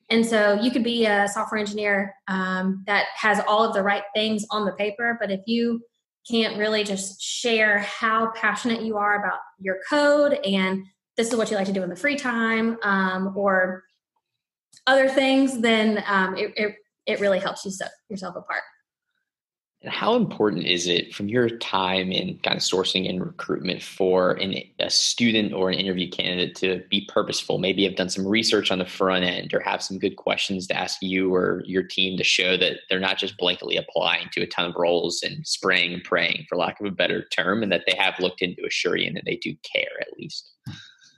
And 0.10 0.26
so 0.26 0.54
you 0.54 0.72
could 0.72 0.84
be 0.84 1.06
a 1.06 1.28
software 1.28 1.60
engineer 1.60 2.16
um, 2.28 2.84
that 2.88 3.08
has 3.16 3.42
all 3.48 3.64
of 3.64 3.74
the 3.74 3.84
right 3.84 4.04
things 4.16 4.46
on 4.52 4.66
the 4.66 4.72
paper, 4.74 5.18
but 5.20 5.32
if 5.32 5.42
you 5.46 5.82
can't 6.30 6.58
really 6.58 6.84
just 6.84 7.22
share 7.22 7.80
how 7.80 8.32
passionate 8.36 8.82
you 8.82 8.98
are 8.98 9.20
about 9.20 9.40
your 9.60 9.78
code 9.90 10.34
and 10.46 10.84
this 11.16 11.30
is 11.30 11.36
what 11.36 11.50
you 11.50 11.58
like 11.58 11.66
to 11.66 11.74
do 11.74 11.84
in 11.84 11.90
the 11.90 11.96
free 11.96 12.16
time 12.16 12.78
um, 12.84 13.34
or 13.36 13.84
other 14.86 15.10
things, 15.10 15.60
then 15.60 16.04
um, 16.08 16.38
it, 16.38 16.54
it, 16.56 16.76
it 17.06 17.20
really 17.20 17.40
helps 17.40 17.66
you 17.66 17.72
set 17.72 17.92
yourself 18.10 18.36
apart. 18.36 18.62
And 19.84 19.94
how 19.94 20.16
important 20.16 20.66
is 20.66 20.88
it 20.88 21.14
from 21.14 21.30
your 21.30 21.50
time 21.50 22.12
in 22.12 22.40
kind 22.40 22.58
of 22.58 22.64
sourcing 22.64 23.08
and 23.08 23.24
recruitment 23.24 23.84
for 23.84 24.32
an, 24.32 24.56
a 24.80 24.90
student 24.90 25.54
or 25.54 25.70
an 25.70 25.78
interview 25.78 26.10
candidate 26.10 26.56
to 26.56 26.84
be 26.90 27.08
purposeful? 27.14 27.60
Maybe 27.60 27.84
have 27.84 27.96
done 27.96 28.10
some 28.10 28.26
research 28.26 28.72
on 28.72 28.80
the 28.80 28.88
front 28.88 29.24
end 29.24 29.54
or 29.54 29.60
have 29.60 29.84
some 29.84 30.00
good 30.00 30.16
questions 30.16 30.66
to 30.68 30.76
ask 30.76 30.98
you 31.04 31.34
or 31.34 31.62
your 31.66 31.84
team 31.84 32.18
to 32.18 32.24
show 32.24 32.58
that 32.58 32.80
they're 32.90 33.00
not 33.00 33.20
just 33.20 33.38
blankly 33.38 33.78
applying 33.78 34.30
to 34.32 34.42
a 34.42 34.48
ton 34.48 34.66
of 34.66 34.76
roles 34.76 35.22
and 35.22 35.46
spraying 35.46 35.94
and 35.94 36.04
praying, 36.04 36.48
for 36.50 36.58
lack 36.58 36.80
of 36.80 36.88
a 36.88 36.92
better 36.92 37.28
term, 37.28 37.62
and 37.62 37.72
that 37.72 37.84
they 37.86 37.96
have 37.96 38.16
looked 38.20 38.42
into 38.42 38.64
Asurion 38.64 39.16
and 39.16 39.24
they 39.26 39.36
do 39.36 39.56
care 39.62 40.02
at 40.02 40.18
least. 40.18 40.54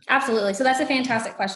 Absolutely. 0.10 0.54
So 0.54 0.66
that's 0.66 0.82
a 0.82 0.86
fantastic 0.86 1.36
question. 1.36 1.56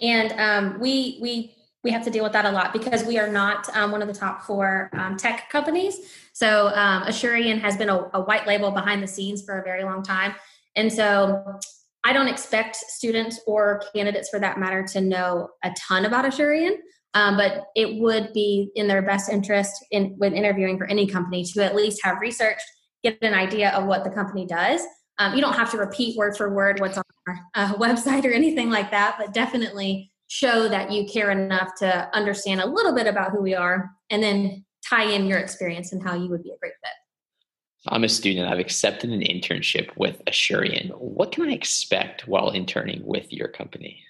And 0.00 0.32
um, 0.38 0.80
we, 0.80 1.18
we, 1.20 1.54
we 1.84 1.90
have 1.90 2.04
to 2.04 2.10
deal 2.10 2.22
with 2.22 2.32
that 2.32 2.44
a 2.44 2.50
lot 2.50 2.72
because 2.72 3.04
we 3.04 3.18
are 3.18 3.28
not 3.28 3.68
um, 3.76 3.90
one 3.90 4.02
of 4.02 4.08
the 4.08 4.14
top 4.14 4.42
four 4.42 4.88
um, 4.92 5.16
tech 5.16 5.48
companies. 5.50 5.98
So 6.32 6.68
um, 6.68 7.04
Asurion 7.04 7.60
has 7.60 7.76
been 7.76 7.88
a, 7.88 8.08
a, 8.14 8.20
white 8.20 8.46
label 8.46 8.70
behind 8.70 9.02
the 9.02 9.06
scenes 9.08 9.42
for 9.42 9.58
a 9.58 9.64
very 9.64 9.82
long 9.82 10.02
time. 10.02 10.34
And 10.76 10.92
so 10.92 11.58
I 12.04 12.12
don't 12.12 12.28
expect 12.28 12.76
students 12.76 13.40
or 13.46 13.82
candidates 13.94 14.28
for 14.28 14.38
that 14.38 14.58
matter 14.58 14.84
to 14.92 15.00
know 15.00 15.48
a 15.64 15.70
ton 15.76 16.04
about 16.04 16.24
Asurion. 16.24 16.76
Um, 17.14 17.36
but 17.36 17.64
it 17.76 18.00
would 18.00 18.32
be 18.32 18.70
in 18.74 18.86
their 18.86 19.02
best 19.02 19.28
interest 19.28 19.84
in 19.90 20.14
when 20.16 20.34
interviewing 20.34 20.78
for 20.78 20.86
any 20.86 21.06
company 21.06 21.44
to 21.44 21.64
at 21.64 21.74
least 21.74 22.00
have 22.04 22.20
researched, 22.20 22.64
get 23.02 23.18
an 23.22 23.34
idea 23.34 23.70
of 23.70 23.84
what 23.84 24.02
the 24.02 24.10
company 24.10 24.46
does. 24.46 24.80
Um, 25.18 25.34
you 25.34 25.42
don't 25.42 25.52
have 25.52 25.70
to 25.72 25.76
repeat 25.76 26.16
word 26.16 26.36
for 26.36 26.54
word 26.54 26.80
what's 26.80 26.96
on 26.96 27.04
our 27.26 27.38
uh, 27.54 27.74
website 27.78 28.24
or 28.24 28.30
anything 28.30 28.70
like 28.70 28.90
that, 28.92 29.16
but 29.18 29.34
definitely 29.34 30.11
show 30.32 30.66
that 30.66 30.90
you 30.90 31.04
care 31.04 31.30
enough 31.30 31.74
to 31.74 32.08
understand 32.16 32.58
a 32.58 32.66
little 32.66 32.94
bit 32.94 33.06
about 33.06 33.32
who 33.32 33.42
we 33.42 33.54
are 33.54 33.90
and 34.08 34.22
then 34.22 34.64
tie 34.82 35.04
in 35.04 35.26
your 35.26 35.38
experience 35.38 35.92
and 35.92 36.02
how 36.02 36.14
you 36.14 36.30
would 36.30 36.42
be 36.42 36.48
a 36.48 36.56
great 36.58 36.72
fit. 36.82 37.88
I'm 37.88 38.02
a 38.02 38.08
student. 38.08 38.50
I've 38.50 38.58
accepted 38.58 39.10
an 39.10 39.20
internship 39.20 39.94
with 39.94 40.24
Asurion. 40.24 40.88
What 40.96 41.32
can 41.32 41.50
I 41.50 41.52
expect 41.52 42.26
while 42.26 42.48
interning 42.48 43.02
with 43.04 43.30
your 43.30 43.48
company? 43.48 44.02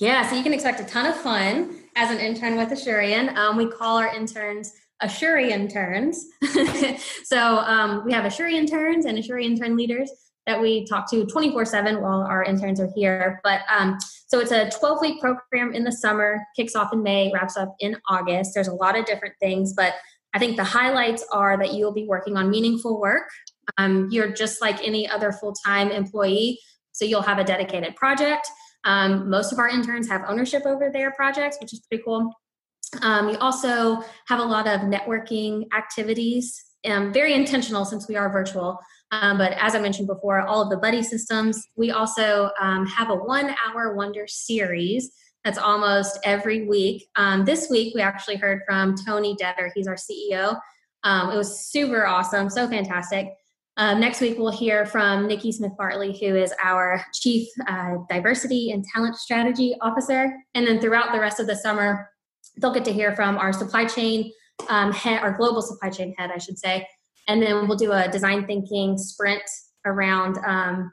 Yeah, 0.00 0.28
so 0.28 0.34
you 0.34 0.42
can 0.42 0.52
expect 0.52 0.80
a 0.80 0.84
ton 0.84 1.06
of 1.06 1.14
fun 1.14 1.78
as 1.94 2.10
an 2.10 2.18
intern 2.18 2.56
with 2.56 2.70
Asurion. 2.70 3.32
Um, 3.36 3.56
we 3.56 3.68
call 3.68 3.98
our 3.98 4.12
interns 4.12 4.72
Asurion 5.00 5.50
interns. 5.50 6.26
so 7.24 7.38
um, 7.38 8.04
we 8.04 8.12
have 8.12 8.24
Asurion 8.24 8.54
interns 8.54 9.04
and 9.04 9.16
Asurion 9.16 9.56
turn 9.56 9.76
leaders 9.76 10.10
that 10.46 10.60
we 10.60 10.84
talk 10.86 11.10
to 11.10 11.24
24 11.26 11.64
7 11.64 12.00
while 12.00 12.22
our 12.22 12.42
interns 12.42 12.80
are 12.80 12.90
here. 12.94 13.40
But 13.44 13.60
um, 13.70 13.98
so 14.26 14.40
it's 14.40 14.50
a 14.50 14.70
12 14.70 14.98
week 15.00 15.20
program 15.20 15.74
in 15.74 15.84
the 15.84 15.92
summer, 15.92 16.40
kicks 16.56 16.74
off 16.74 16.92
in 16.92 17.02
May, 17.02 17.30
wraps 17.32 17.56
up 17.56 17.74
in 17.80 17.96
August. 18.08 18.52
There's 18.54 18.68
a 18.68 18.74
lot 18.74 18.98
of 18.98 19.04
different 19.04 19.34
things, 19.40 19.74
but 19.74 19.94
I 20.34 20.38
think 20.38 20.56
the 20.56 20.64
highlights 20.64 21.24
are 21.30 21.56
that 21.58 21.74
you'll 21.74 21.92
be 21.92 22.06
working 22.06 22.36
on 22.36 22.50
meaningful 22.50 23.00
work. 23.00 23.28
Um, 23.78 24.08
you're 24.10 24.32
just 24.32 24.60
like 24.60 24.82
any 24.84 25.08
other 25.08 25.32
full 25.32 25.54
time 25.64 25.90
employee, 25.90 26.58
so 26.92 27.04
you'll 27.04 27.22
have 27.22 27.38
a 27.38 27.44
dedicated 27.44 27.94
project. 27.96 28.48
Um, 28.84 29.30
most 29.30 29.52
of 29.52 29.58
our 29.58 29.68
interns 29.68 30.08
have 30.08 30.22
ownership 30.26 30.66
over 30.66 30.90
their 30.90 31.12
projects, 31.12 31.58
which 31.60 31.72
is 31.72 31.80
pretty 31.80 32.02
cool. 32.02 32.32
Um, 33.00 33.30
you 33.30 33.38
also 33.38 34.02
have 34.26 34.40
a 34.40 34.44
lot 34.44 34.66
of 34.66 34.80
networking 34.80 35.66
activities, 35.74 36.64
um, 36.84 37.12
very 37.12 37.32
intentional 37.32 37.84
since 37.84 38.08
we 38.08 38.16
are 38.16 38.30
virtual. 38.30 38.78
Um, 39.12 39.36
but 39.36 39.52
as 39.52 39.74
I 39.74 39.78
mentioned 39.78 40.08
before, 40.08 40.40
all 40.40 40.62
of 40.62 40.70
the 40.70 40.78
buddy 40.78 41.02
systems. 41.02 41.68
We 41.76 41.90
also 41.90 42.50
um, 42.60 42.86
have 42.86 43.10
a 43.10 43.14
one 43.14 43.54
hour 43.64 43.94
wonder 43.94 44.26
series 44.26 45.12
that's 45.44 45.58
almost 45.58 46.18
every 46.24 46.66
week. 46.66 47.06
Um, 47.16 47.44
this 47.44 47.68
week, 47.68 47.94
we 47.94 48.00
actually 48.00 48.36
heard 48.36 48.62
from 48.66 48.94
Tony 49.06 49.36
Detter. 49.36 49.70
He's 49.74 49.86
our 49.86 49.96
CEO. 49.96 50.58
Um, 51.04 51.30
it 51.30 51.36
was 51.36 51.66
super 51.66 52.06
awesome, 52.06 52.48
so 52.48 52.66
fantastic. 52.68 53.28
Um, 53.76 54.00
next 54.00 54.20
week, 54.20 54.38
we'll 54.38 54.52
hear 54.52 54.86
from 54.86 55.26
Nikki 55.26 55.50
Smith 55.52 55.72
Bartley, 55.76 56.16
who 56.18 56.36
is 56.36 56.54
our 56.62 57.04
Chief 57.12 57.48
uh, 57.66 57.96
Diversity 58.08 58.70
and 58.70 58.84
Talent 58.94 59.16
Strategy 59.16 59.74
Officer. 59.80 60.32
And 60.54 60.66
then 60.66 60.80
throughout 60.80 61.12
the 61.12 61.20
rest 61.20 61.40
of 61.40 61.46
the 61.46 61.56
summer, 61.56 62.08
they'll 62.58 62.72
get 62.72 62.84
to 62.84 62.92
hear 62.92 63.14
from 63.14 63.36
our 63.36 63.52
supply 63.52 63.86
chain 63.86 64.30
um, 64.68 64.92
head, 64.92 65.22
our 65.22 65.36
global 65.36 65.62
supply 65.62 65.90
chain 65.90 66.14
head, 66.18 66.30
I 66.32 66.38
should 66.38 66.58
say, 66.58 66.86
and 67.28 67.42
then 67.42 67.68
we'll 67.68 67.78
do 67.78 67.92
a 67.92 68.08
design 68.08 68.46
thinking 68.46 68.98
sprint 68.98 69.42
around 69.84 70.38
um, 70.44 70.92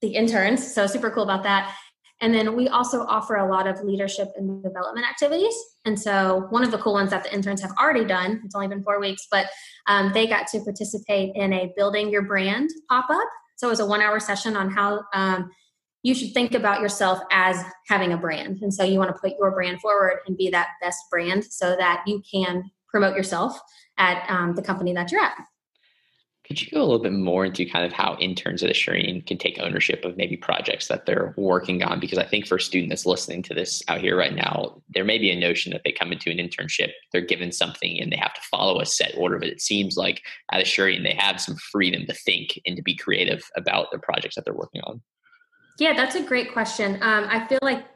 the 0.00 0.08
interns. 0.08 0.72
So 0.74 0.86
super 0.86 1.10
cool 1.10 1.24
about 1.24 1.42
that. 1.44 1.74
And 2.20 2.32
then 2.32 2.56
we 2.56 2.68
also 2.68 3.02
offer 3.02 3.36
a 3.36 3.50
lot 3.50 3.66
of 3.66 3.82
leadership 3.82 4.32
and 4.36 4.62
development 4.62 5.06
activities. 5.06 5.54
And 5.84 6.00
so 6.00 6.46
one 6.50 6.62
of 6.62 6.70
the 6.70 6.78
cool 6.78 6.94
ones 6.94 7.10
that 7.10 7.24
the 7.24 7.34
interns 7.34 7.60
have 7.60 7.72
already 7.78 8.04
done, 8.04 8.40
it's 8.44 8.54
only 8.54 8.68
been 8.68 8.82
four 8.82 9.00
weeks, 9.00 9.26
but 9.30 9.46
um, 9.88 10.12
they 10.14 10.26
got 10.26 10.46
to 10.48 10.60
participate 10.60 11.34
in 11.34 11.52
a 11.52 11.72
building 11.76 12.10
your 12.10 12.22
brand 12.22 12.70
pop 12.88 13.06
up. 13.10 13.28
So 13.56 13.66
it 13.66 13.70
was 13.70 13.80
a 13.80 13.86
one 13.86 14.00
hour 14.00 14.20
session 14.20 14.56
on 14.56 14.70
how 14.70 15.02
um, 15.12 15.50
you 16.02 16.14
should 16.14 16.32
think 16.32 16.54
about 16.54 16.80
yourself 16.80 17.18
as 17.30 17.62
having 17.88 18.12
a 18.12 18.16
brand. 18.16 18.60
And 18.62 18.72
so 18.72 18.84
you 18.84 18.98
want 18.98 19.14
to 19.14 19.20
put 19.20 19.38
your 19.38 19.50
brand 19.50 19.80
forward 19.80 20.20
and 20.26 20.36
be 20.36 20.50
that 20.50 20.68
best 20.80 20.98
brand 21.10 21.44
so 21.44 21.76
that 21.76 22.04
you 22.06 22.22
can 22.30 22.70
promote 22.88 23.16
yourself 23.16 23.58
at 23.98 24.24
um, 24.30 24.54
the 24.54 24.62
company 24.62 24.92
that 24.94 25.10
you're 25.10 25.20
at. 25.20 25.34
Could 26.46 26.60
you 26.60 26.70
go 26.70 26.80
a 26.80 26.84
little 26.84 26.98
bit 26.98 27.12
more 27.12 27.46
into 27.46 27.64
kind 27.64 27.86
of 27.86 27.92
how 27.92 28.18
interns 28.20 28.62
at 28.62 28.68
Asurion 28.68 29.26
can 29.26 29.38
take 29.38 29.58
ownership 29.58 30.04
of 30.04 30.18
maybe 30.18 30.36
projects 30.36 30.88
that 30.88 31.06
they're 31.06 31.32
working 31.38 31.82
on? 31.82 32.00
Because 32.00 32.18
I 32.18 32.24
think 32.24 32.46
for 32.46 32.56
a 32.56 32.60
student 32.60 32.90
that's 32.90 33.06
listening 33.06 33.42
to 33.44 33.54
this 33.54 33.82
out 33.88 34.02
here 34.02 34.14
right 34.14 34.34
now, 34.34 34.82
there 34.90 35.04
may 35.04 35.16
be 35.16 35.30
a 35.30 35.40
notion 35.40 35.72
that 35.72 35.80
they 35.84 35.92
come 35.92 36.12
into 36.12 36.30
an 36.30 36.36
internship, 36.36 36.90
they're 37.12 37.22
given 37.22 37.50
something 37.50 37.98
and 37.98 38.12
they 38.12 38.16
have 38.16 38.34
to 38.34 38.42
follow 38.42 38.80
a 38.80 38.86
set 38.86 39.14
order, 39.16 39.38
but 39.38 39.48
it 39.48 39.62
seems 39.62 39.96
like 39.96 40.22
at 40.52 40.62
Asurion 40.62 41.02
they 41.02 41.14
have 41.14 41.40
some 41.40 41.56
freedom 41.56 42.04
to 42.06 42.12
think 42.12 42.60
and 42.66 42.76
to 42.76 42.82
be 42.82 42.94
creative 42.94 43.42
about 43.56 43.90
the 43.90 43.98
projects 43.98 44.34
that 44.34 44.44
they're 44.44 44.52
working 44.52 44.82
on. 44.82 45.00
Yeah, 45.78 45.94
that's 45.94 46.14
a 46.14 46.22
great 46.22 46.52
question. 46.52 46.96
Um, 46.96 47.26
I 47.30 47.46
feel 47.46 47.58
like 47.62 47.86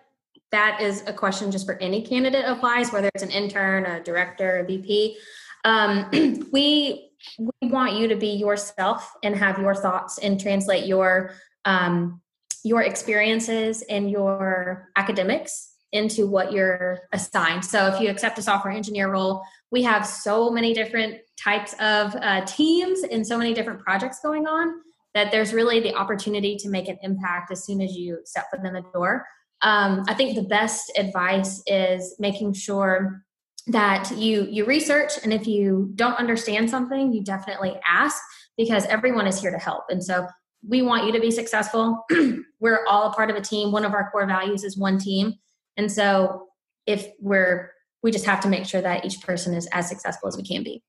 that 0.53 0.81
is 0.81 1.03
a 1.07 1.13
question 1.13 1.51
just 1.51 1.67
for 1.67 1.75
any 1.75 2.01
candidate 2.03 2.47
applies, 2.47 2.93
whether 2.93 3.11
it's 3.15 3.23
an 3.23 3.31
intern, 3.31 3.85
a 3.85 4.03
director, 4.03 4.59
a 4.59 4.65
VP. 4.65 5.19
Um, 5.65 6.49
we 6.53 7.08
we 7.39 7.69
want 7.69 7.95
you 7.95 8.09
to 8.09 8.17
be 8.17 8.29
yourself 8.29 9.13
and 9.23 9.35
have 9.35 9.59
your 9.59 9.75
thoughts 9.75 10.19
and 10.19 10.41
translate 10.41 10.87
your 10.87 11.33
um, 11.65 12.21
your 12.65 12.83
experiences 12.83 13.83
and 13.83 14.11
your 14.11 14.89
academics 14.97 15.75
into 15.93 16.27
what 16.27 16.53
you're 16.53 17.01
assigned. 17.13 17.65
So 17.65 17.87
if 17.87 18.01
you 18.01 18.11
accept 18.11 18.39
a 18.39 18.43
software 18.43 18.73
engineer 18.73 19.11
role, 19.11 19.43
we 19.71 19.83
have 19.85 20.07
so 20.07 20.51
many 20.51 20.75
different 20.75 21.19
types 21.43 21.73
of 21.75 22.15
uh, 22.17 22.45
teams 22.45 23.03
and 23.03 23.27
so 23.27 23.39
many 23.39 23.55
different 23.55 23.81
projects 23.81 24.21
going 24.23 24.47
on 24.47 24.83
that 25.15 25.31
there's 25.31 25.53
really 25.53 25.81
the 25.81 25.95
opportunity 25.95 26.57
to 26.57 26.69
make 26.69 26.89
an 26.89 26.99
impact 27.03 27.51
as 27.51 27.65
soon 27.65 27.81
as 27.81 27.97
you 27.97 28.19
step 28.25 28.47
foot 28.51 28.65
in 28.65 28.73
the 28.75 28.85
door. 28.93 29.27
Um, 29.63 30.05
I 30.07 30.15
think 30.15 30.37
the 30.37 30.43
best 30.43 30.93
advice 30.97 31.63
is 31.67 32.15
making 32.19 32.53
sure 32.53 33.25
that 33.69 34.11
you 34.17 34.47
you 34.51 34.65
research 34.65 35.13
and 35.23 35.33
if 35.33 35.47
you 35.47 35.91
don't 35.95 36.15
understand 36.15 36.71
something 36.71 37.13
you 37.13 37.23
definitely 37.23 37.79
ask 37.87 38.21
because 38.59 38.85
everyone 38.87 39.27
is 39.27 39.41
here 39.41 39.53
to 39.53 39.59
help. 39.59 39.85
And 39.89 40.05
so 40.05 40.27
we 40.67 40.83
want 40.83 41.07
you 41.07 41.13
to 41.13 41.21
be 41.21 41.31
successful. 41.31 42.05
We're 42.61 42.85
all 42.87 43.09
a 43.09 43.13
part 43.13 43.31
of 43.31 43.37
a 43.37 43.41
team. 43.41 43.71
One 43.73 43.85
of 43.85 43.93
our 43.93 44.11
core 44.11 44.27
values 44.27 44.65
is 44.65 44.77
one 44.77 44.99
team. 44.99 45.35
And 45.77 45.91
so 45.91 46.49
if 46.87 47.07
we're 47.21 47.71
we 48.03 48.11
just 48.11 48.27
have 48.27 48.41
to 48.41 48.49
make 48.49 48.65
sure 48.65 48.81
that 48.81 49.05
each 49.05 49.21
person 49.23 49.55
is 49.55 49.69
as 49.73 49.89
successful 49.89 50.29
as 50.29 50.37
we 50.37 50.43
can 50.43 50.63
be. 50.65 50.83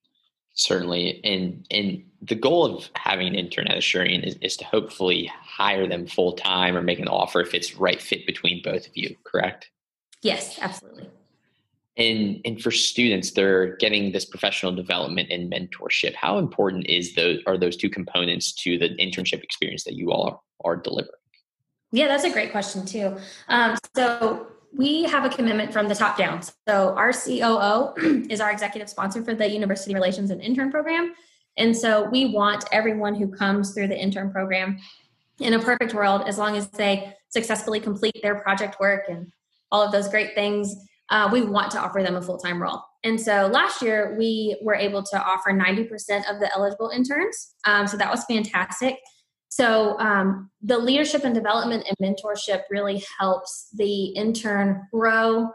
Certainly. 0.56 1.22
And 1.24 1.66
and 1.70 2.04
the 2.22 2.36
goal 2.36 2.66
of 2.66 2.90
having 2.96 3.28
an 3.28 3.36
intern 3.36 3.68
at 3.68 3.78
Asurion 3.78 4.26
is, 4.26 4.36
is 4.42 4.58
to 4.58 4.66
hopefully 4.66 5.32
hire 5.42 5.88
them 5.88 6.08
full 6.08 6.34
time 6.34 6.76
or 6.76 6.82
make 6.82 7.00
an 7.00 7.08
offer 7.08 7.42
if 7.42 7.54
it's 7.54 7.76
right 7.76 8.02
fit 8.02 8.26
between 8.26 8.64
both 8.64 8.88
of 8.88 8.98
you 8.98 9.16
correct? 9.24 9.70
Yes 10.24 10.58
absolutely 10.60 11.10
and 12.00 12.40
and 12.46 12.62
for 12.62 12.72
students 12.72 13.32
they're 13.32 13.76
getting 13.78 14.12
this 14.12 14.26
professional 14.26 14.72
development 14.72 15.30
and 15.30 15.52
mentorship. 15.52 16.16
How 16.16 16.40
important 16.40 16.88
is 16.88 17.14
those 17.14 17.40
are 17.46 17.58
those 17.58 17.76
two 17.76 17.90
components 17.90 18.54
to 18.64 18.78
the 18.78 18.90
internship 18.96 19.44
experience 19.44 19.84
that 19.84 19.94
you 19.94 20.12
all 20.12 20.44
are, 20.64 20.78
delivering? 20.78 21.12
Yeah 21.92 22.08
that's 22.08 22.24
a 22.24 22.32
great 22.32 22.52
question 22.52 22.86
too. 22.86 23.18
Um, 23.50 23.78
so 23.96 24.48
we 24.76 25.04
have 25.04 25.26
a 25.26 25.30
commitment 25.30 25.74
from 25.74 25.88
the 25.88 25.96
top 25.96 26.18
down. 26.18 26.42
So 26.68 26.96
our 26.96 27.12
coo 27.12 27.94
is 28.30 28.40
our 28.40 28.52
executive 28.52 28.90
sponsor 28.90 29.24
for 29.24 29.34
the 29.34 29.50
university 29.50 29.94
relations 29.94 30.32
and 30.32 30.42
intern 30.42 30.72
program. 30.72 31.14
And 31.58 31.76
so 31.76 32.08
we 32.10 32.28
want 32.28 32.64
everyone 32.72 33.16
who 33.16 33.28
comes 33.28 33.74
through 33.74 33.88
the 33.88 34.00
intern 34.00 34.32
program 34.32 34.80
in 35.40 35.54
a 35.54 35.60
perfect 35.60 35.94
world 35.94 36.24
as 36.28 36.38
long 36.38 36.56
as 36.56 36.70
they 36.70 37.14
successfully 37.30 37.80
complete 37.80 38.16
their 38.22 38.36
project 38.36 38.80
work 38.80 39.06
and 39.10 39.32
all 39.72 39.82
of 39.82 39.92
those 39.92 40.08
great 40.08 40.36
things 40.36 40.76
uh, 41.12 41.30
we 41.32 41.42
want 41.42 41.72
to 41.72 41.80
offer 41.80 42.02
them 42.04 42.16
a 42.16 42.22
full 42.22 42.38
time 42.38 42.62
role. 42.62 42.82
And 43.04 43.20
so 43.20 43.48
last 43.48 43.82
year, 43.82 44.16
we 44.18 44.60
were 44.64 44.76
able 44.76 45.04
to 45.04 45.22
offer 45.22 45.52
90% 45.52 45.90
of 46.30 46.40
the 46.40 46.50
eligible 46.54 46.90
interns. 46.90 47.56
Um, 47.66 47.88
so 47.88 47.98
that 47.98 48.12
was 48.12 48.26
fantastic. 48.26 48.98
So 49.48 49.98
um, 50.00 50.52
the 50.62 50.78
leadership 50.78 51.24
and 51.24 51.34
development 51.34 51.86
and 51.88 52.16
mentorship 52.16 52.64
really 52.70 53.04
helps 53.20 53.70
the 53.74 54.06
intern 54.10 54.88
grow 54.94 55.50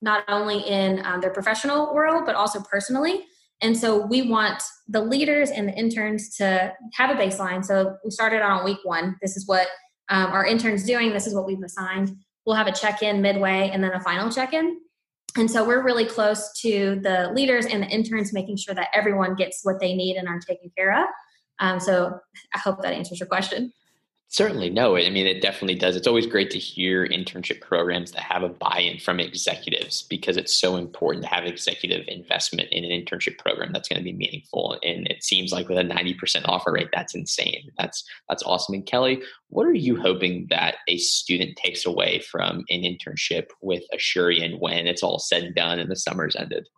not 0.00 0.24
only 0.28 0.60
in 0.60 1.04
um, 1.04 1.20
their 1.20 1.30
professional 1.30 1.94
world, 1.94 2.24
but 2.24 2.34
also 2.34 2.60
personally. 2.60 3.24
And 3.60 3.76
so 3.76 4.06
we 4.06 4.22
want 4.22 4.62
the 4.86 5.00
leaders 5.00 5.50
and 5.50 5.68
the 5.68 5.72
interns 5.72 6.36
to 6.36 6.72
have 6.94 7.10
a 7.10 7.20
baseline. 7.20 7.64
So 7.64 7.96
we 8.04 8.10
started 8.10 8.42
on 8.42 8.64
week 8.64 8.78
one. 8.84 9.16
This 9.20 9.36
is 9.36 9.46
what 9.46 9.66
um, 10.08 10.30
our 10.30 10.46
interns 10.46 10.84
doing. 10.84 11.12
This 11.12 11.26
is 11.26 11.34
what 11.34 11.46
we've 11.46 11.62
assigned. 11.62 12.16
We'll 12.46 12.56
have 12.56 12.68
a 12.68 12.72
check 12.72 13.02
in 13.02 13.20
midway 13.20 13.70
and 13.72 13.82
then 13.82 13.92
a 13.92 14.00
final 14.00 14.30
check 14.30 14.52
in. 14.52 14.78
And 15.36 15.50
so 15.50 15.64
we're 15.64 15.82
really 15.82 16.06
close 16.06 16.52
to 16.62 17.00
the 17.02 17.30
leaders 17.34 17.66
and 17.66 17.82
the 17.82 17.86
interns, 17.88 18.32
making 18.32 18.56
sure 18.56 18.74
that 18.74 18.88
everyone 18.94 19.34
gets 19.34 19.60
what 19.62 19.78
they 19.80 19.94
need 19.94 20.16
and 20.16 20.26
are 20.26 20.40
taken 20.40 20.70
care 20.76 21.02
of. 21.02 21.06
Um, 21.60 21.80
so 21.80 22.18
I 22.54 22.58
hope 22.58 22.82
that 22.82 22.92
answers 22.92 23.20
your 23.20 23.28
question. 23.28 23.72
Certainly, 24.30 24.68
no. 24.68 24.94
I 24.94 25.08
mean, 25.08 25.26
it 25.26 25.40
definitely 25.40 25.74
does. 25.74 25.96
It's 25.96 26.06
always 26.06 26.26
great 26.26 26.50
to 26.50 26.58
hear 26.58 27.08
internship 27.08 27.62
programs 27.62 28.12
that 28.12 28.20
have 28.20 28.42
a 28.42 28.50
buy-in 28.50 28.98
from 28.98 29.20
executives 29.20 30.02
because 30.02 30.36
it's 30.36 30.54
so 30.54 30.76
important 30.76 31.24
to 31.24 31.30
have 31.30 31.44
executive 31.44 32.04
investment 32.08 32.68
in 32.70 32.84
an 32.84 32.90
internship 32.90 33.38
program 33.38 33.72
that's 33.72 33.88
going 33.88 33.98
to 33.98 34.04
be 34.04 34.12
meaningful. 34.12 34.78
And 34.82 35.06
it 35.08 35.24
seems 35.24 35.50
like 35.50 35.70
with 35.70 35.78
a 35.78 35.82
ninety 35.82 36.12
percent 36.12 36.44
offer 36.46 36.72
rate, 36.72 36.90
that's 36.92 37.14
insane. 37.14 37.70
That's 37.78 38.04
that's 38.28 38.42
awesome. 38.42 38.74
And 38.74 38.84
Kellye, 38.84 39.22
what 39.48 39.66
are 39.66 39.72
you 39.72 39.98
hoping 39.98 40.46
that 40.50 40.76
a 40.88 40.98
student 40.98 41.56
takes 41.56 41.86
away 41.86 42.18
from 42.20 42.66
an 42.68 42.82
internship 42.82 43.46
with 43.62 43.82
Asurion 43.94 44.60
when 44.60 44.86
it's 44.86 45.02
all 45.02 45.18
said 45.18 45.42
and 45.42 45.54
done 45.54 45.78
and 45.78 45.90
the 45.90 45.96
summer's 45.96 46.36
ended? 46.36 46.68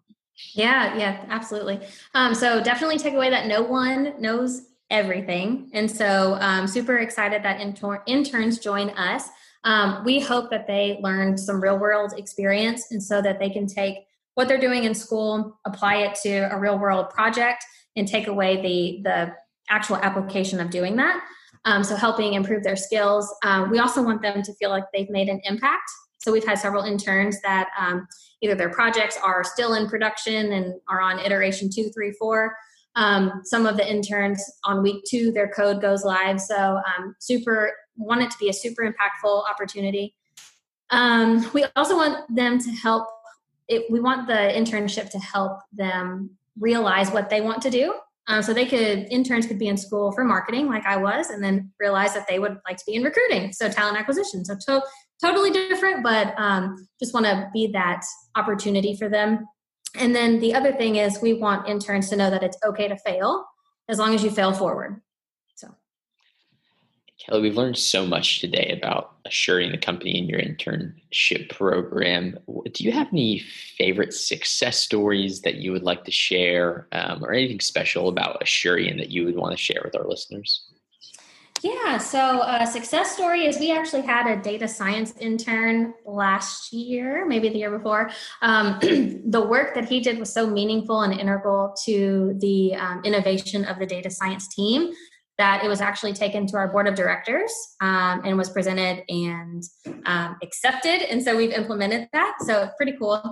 Yeah, 0.54 0.97
yeah, 0.97 1.25
absolutely. 1.28 1.80
Um, 2.14 2.33
so 2.35 2.62
definitely 2.62 2.99
take 2.99 3.14
away 3.14 3.28
that 3.30 3.47
no 3.47 3.61
one 3.61 4.14
knows 4.21 4.62
everything. 4.91 5.71
And 5.73 5.91
so 5.91 6.37
um, 6.41 6.67
super 6.67 6.99
excited 6.99 7.43
that 7.43 7.61
inter- 7.61 8.03
interns 8.07 8.59
join 8.59 8.91
us. 8.91 9.29
Um, 9.65 10.03
we 10.05 10.21
hope 10.21 10.51
that 10.51 10.67
they 10.67 10.99
learn 11.03 11.37
some 11.37 11.61
real 11.61 11.79
world 11.79 12.15
experience 12.17 12.91
and 12.91 13.03
so 13.03 13.21
that 13.23 13.39
they 13.39 13.51
can 13.51 13.67
take 13.67 13.99
what 14.35 14.49
they're 14.49 14.61
doing 14.61 14.85
in 14.85 14.95
school, 14.95 15.59
apply 15.67 15.97
it 15.97 16.15
to 16.23 16.55
a 16.55 16.59
real 16.59 16.79
world 16.79 17.11
project 17.11 17.65
and 17.97 18.09
take 18.09 18.26
away 18.26 18.63
the, 18.63 19.03
the 19.03 19.35
actual 19.69 19.97
application 19.97 20.61
of 20.61 20.71
doing 20.71 20.97
that. 20.97 21.23
Um, 21.67 21.85
so 21.85 21.95
helping 21.95 22.35
improve 22.35 22.63
their 22.63 22.76
skills. 22.76 23.33
Um, 23.45 23.71
we 23.71 23.81
also 23.81 24.03
want 24.03 24.23
them 24.23 24.43
to 24.43 24.55
feel 24.55 24.71
like 24.71 24.85
they've 24.95 25.11
made 25.11 25.29
an 25.29 25.41
impact. 25.45 25.91
So 26.19 26.33
we've 26.33 26.45
had 26.45 26.59
several 26.59 26.85
interns 26.85 27.41
that 27.43 27.69
um, 27.79 28.07
either 28.41 28.55
their 28.55 28.71
projects 28.71 29.19
are 29.23 29.45
still 29.45 29.75
in 29.75 29.89
production 29.89 30.53
and 30.53 30.75
are 30.89 31.00
on 31.00 31.19
iteration 31.19 31.71
two, 31.71 31.91
three, 31.91 32.13
four, 32.13 32.55
um, 32.97 33.43
some 33.45 33.67
of 33.67 33.76
the 33.76 33.89
interns 33.89 34.43
on 34.65 34.83
week 34.83 35.05
two, 35.07 35.33
their 35.33 35.49
code 35.49 35.81
goes 35.81 36.05
live. 36.05 36.41
So 36.41 36.57
um, 36.57 37.15
super 37.19 37.73
want 37.97 38.23
it 38.23 38.31
to 38.31 38.39
be 38.39 38.49
a 38.49 38.53
super 38.53 38.83
impactful 38.83 39.49
opportunity. 39.49 40.15
Um, 40.91 41.49
we 41.53 41.65
also 41.76 41.97
want 41.97 42.35
them 42.35 42.59
to 42.59 42.71
help. 42.71 43.07
It, 43.69 43.91
we 43.91 44.00
want 44.00 44.26
the 44.26 44.33
internship 44.33 45.11
to 45.11 45.19
help 45.19 45.61
them 45.73 46.31
realize 46.59 47.11
what 47.11 47.31
they 47.31 47.41
want 47.41 47.63
to 47.63 47.71
do. 47.71 47.95
Um, 48.26 48.43
so 48.43 48.53
they 48.53 48.67
could 48.67 49.07
interns 49.11 49.47
could 49.47 49.59
be 49.59 49.69
in 49.69 49.76
school 49.76 50.13
for 50.13 50.25
marketing, 50.25 50.69
like 50.69 50.87
I 50.87 50.97
was, 50.97 51.31
and 51.31 51.43
then 51.43 51.73
realize 51.81 52.15
that 52.15 52.29
they 52.29 52.39
would 52.39 52.59
like 52.67 52.76
to 52.76 52.85
be 52.87 52.95
in 52.95 53.03
recruiting, 53.03 53.53
so 53.53 53.69
talent 53.69 53.99
acquisition. 53.99 54.45
So 54.45 54.57
to- 54.67 54.83
totally 55.21 55.50
different, 55.50 56.03
but 56.05 56.35
um, 56.39 56.87
just 57.00 57.13
want 57.13 57.26
to 57.26 57.49
be 57.53 57.69
that 57.73 58.03
opportunity 58.37 58.97
for 58.97 59.09
them 59.09 59.47
and 59.97 60.15
then 60.15 60.41
the 60.41 60.55
other 60.55 60.73
thing 60.73 60.97
is 60.97 61.21
we 61.21 61.35
want 61.35 61.69
interns 61.69 62.09
to 62.11 62.17
know 62.17 62.31
that 62.31 62.43
it's 62.43 62.59
okay 62.65 62.89
to 62.89 62.97
fail 62.97 63.45
as 63.89 63.99
long 63.99 64.15
as 64.15 64.23
you 64.23 64.31
fail 64.31 64.53
forward. 64.53 65.00
So 65.55 65.75
Kellye, 67.21 67.43
we've 67.43 67.57
learned 67.57 67.76
so 67.76 68.07
much 68.07 68.41
today 68.41 68.75
about 68.76 69.23
Asurion 69.25 69.73
the 69.73 69.79
company 69.79 70.17
in 70.17 70.29
your 70.29 70.41
internship 70.41 71.50
program. 71.50 72.39
Do 72.47 72.85
you 72.85 72.93
have 72.93 73.09
any 73.13 73.41
favorite 73.41 74.15
success 74.15 74.79
stories 74.79 75.43
that 75.43 75.57
you 75.57 75.73
would 75.73 75.83
like 75.83 76.05
to 76.05 76.11
share 76.11 76.87
um, 76.93 77.25
or 77.25 77.33
anything 77.33 77.61
special 77.61 78.09
about 78.09 78.41
Asurion 78.41 78.99
that 78.99 79.11
you 79.11 79.25
would 79.25 79.37
want 79.37 79.53
to 79.53 79.63
share 79.63 79.83
with 79.85 79.97
our 79.97 80.07
listeners? 80.07 80.67
Yeah, 81.63 81.99
so 81.99 82.43
a 82.43 82.67
success 82.67 83.13
story 83.15 83.45
is 83.45 83.59
we 83.59 83.71
actually 83.71 84.03
had 84.03 84.27
a 84.27 84.41
data 84.41 84.67
science 84.67 85.13
intern 85.21 85.93
last 86.07 86.73
year, 86.73 87.27
maybe 87.27 87.51
the 87.51 87.59
year 87.59 87.77
before. 87.77 88.11
Um, 88.41 88.79
the 88.81 89.47
work 89.47 89.75
that 89.75 89.87
he 89.87 90.01
did 90.01 90.19
was 90.19 90.33
so 90.33 90.47
meaningful 90.47 91.03
and 91.03 91.13
integral 91.13 91.75
to 91.85 92.35
the 92.39 92.75
um, 92.77 93.03
innovation 93.05 93.67
of 93.67 93.79
the 93.79 93.85
data 93.87 94.11
science 94.11 94.49
team 94.49 94.93
that 95.37 95.65
it 95.65 95.69
was 95.69 95.81
actually 95.81 96.13
taken 96.13 96.47
to 96.47 96.57
our 96.57 96.69
board 96.69 96.87
of 96.87 96.95
directors 96.95 97.53
um, 97.81 98.23
and 98.25 98.37
was 98.37 98.51
presented 98.51 99.03
and 99.09 99.63
um, 100.07 100.37
accepted. 100.43 101.03
And 101.11 101.23
so 101.23 101.37
we've 101.37 101.53
implemented 101.53 102.09
that. 102.13 102.37
So 102.47 102.71
pretty 102.77 102.95
cool. 102.99 103.23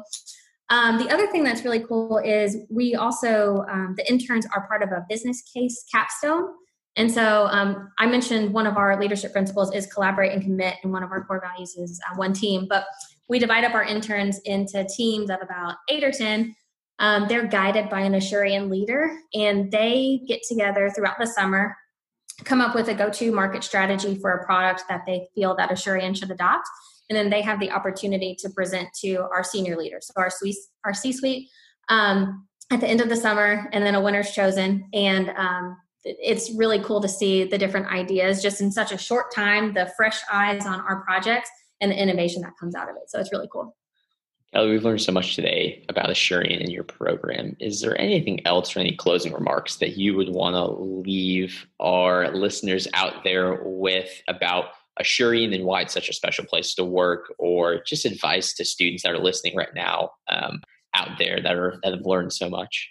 Um, 0.70 0.98
the 0.98 1.10
other 1.10 1.26
thing 1.28 1.44
that's 1.44 1.64
really 1.64 1.80
cool 1.80 2.18
is 2.18 2.56
we 2.70 2.94
also, 2.94 3.64
um, 3.70 3.94
the 3.96 4.10
interns 4.10 4.46
are 4.54 4.66
part 4.66 4.82
of 4.82 4.90
a 4.90 5.04
business 5.08 5.42
case 5.54 5.84
capstone. 5.92 6.48
And 6.96 7.10
so 7.10 7.46
um, 7.50 7.90
I 7.98 8.06
mentioned 8.06 8.52
one 8.52 8.66
of 8.66 8.76
our 8.76 9.00
leadership 9.00 9.32
principles 9.32 9.72
is 9.72 9.86
collaborate 9.86 10.32
and 10.32 10.42
commit, 10.42 10.74
and 10.82 10.92
one 10.92 11.02
of 11.02 11.12
our 11.12 11.24
core 11.24 11.40
values 11.40 11.76
is 11.76 12.00
uh, 12.10 12.16
one 12.16 12.32
team. 12.32 12.66
But 12.68 12.86
we 13.28 13.38
divide 13.38 13.64
up 13.64 13.74
our 13.74 13.84
interns 13.84 14.40
into 14.44 14.84
teams 14.96 15.30
of 15.30 15.38
about 15.42 15.76
eight 15.88 16.02
or 16.02 16.10
10. 16.10 16.54
Um, 16.98 17.26
they're 17.28 17.46
guided 17.46 17.88
by 17.88 18.00
an 18.00 18.14
Asurion 18.14 18.68
leader, 18.70 19.16
and 19.34 19.70
they 19.70 20.22
get 20.26 20.40
together 20.48 20.90
throughout 20.90 21.18
the 21.20 21.26
summer, 21.26 21.76
come 22.44 22.60
up 22.60 22.74
with 22.74 22.88
a 22.88 22.94
go 22.94 23.10
to 23.10 23.32
market 23.32 23.62
strategy 23.62 24.16
for 24.20 24.32
a 24.32 24.44
product 24.44 24.84
that 24.88 25.02
they 25.06 25.28
feel 25.34 25.54
that 25.56 25.70
Asurion 25.70 26.16
should 26.16 26.30
adopt. 26.30 26.66
And 27.08 27.16
then 27.16 27.30
they 27.30 27.42
have 27.42 27.60
the 27.60 27.70
opportunity 27.70 28.36
to 28.40 28.50
present 28.50 28.88
to 29.02 29.28
our 29.32 29.44
senior 29.44 29.76
leaders, 29.76 30.08
so 30.08 30.14
our, 30.16 30.30
our 30.84 30.94
C 30.94 31.12
suite, 31.12 31.48
um, 31.88 32.46
at 32.70 32.80
the 32.80 32.88
end 32.88 33.00
of 33.00 33.08
the 33.08 33.16
summer, 33.16 33.68
and 33.72 33.84
then 33.84 33.94
a 33.94 34.00
winner's 34.00 34.32
chosen. 34.32 34.88
And 34.92 35.30
um, 35.30 35.76
it's 36.20 36.50
really 36.54 36.80
cool 36.80 37.00
to 37.00 37.08
see 37.08 37.44
the 37.44 37.58
different 37.58 37.86
ideas 37.88 38.42
just 38.42 38.60
in 38.60 38.72
such 38.72 38.92
a 38.92 38.98
short 38.98 39.34
time, 39.34 39.74
the 39.74 39.92
fresh 39.96 40.20
eyes 40.32 40.64
on 40.64 40.80
our 40.80 41.02
projects 41.02 41.50
and 41.80 41.90
the 41.90 42.00
innovation 42.00 42.42
that 42.42 42.52
comes 42.58 42.74
out 42.74 42.88
of 42.88 42.96
it. 42.96 43.08
So 43.08 43.20
it's 43.20 43.32
really 43.32 43.48
cool. 43.52 43.76
Kellye, 44.54 44.70
we've 44.70 44.84
learned 44.84 45.02
so 45.02 45.12
much 45.12 45.36
today 45.36 45.84
about 45.90 46.08
Asurion 46.08 46.60
and 46.60 46.72
your 46.72 46.84
program. 46.84 47.54
Is 47.60 47.82
there 47.82 48.00
anything 48.00 48.40
else 48.46 48.74
or 48.74 48.80
any 48.80 48.96
closing 48.96 49.32
remarks 49.32 49.76
that 49.76 49.98
you 49.98 50.16
would 50.16 50.30
want 50.30 50.54
to 50.54 50.64
leave 50.82 51.66
our 51.80 52.30
listeners 52.34 52.88
out 52.94 53.24
there 53.24 53.60
with 53.62 54.22
about 54.26 54.70
Asurion 54.98 55.54
and 55.54 55.64
why 55.64 55.82
it's 55.82 55.92
such 55.92 56.08
a 56.08 56.14
special 56.14 56.46
place 56.46 56.74
to 56.74 56.84
work, 56.84 57.32
or 57.38 57.82
just 57.84 58.06
advice 58.06 58.54
to 58.54 58.64
students 58.64 59.02
that 59.02 59.12
are 59.12 59.18
listening 59.18 59.54
right 59.54 59.74
now 59.74 60.10
um, 60.28 60.62
out 60.94 61.18
there 61.18 61.40
that 61.42 61.54
are 61.54 61.78
that 61.82 61.92
have 61.92 62.06
learned 62.06 62.32
so 62.32 62.48
much? 62.48 62.90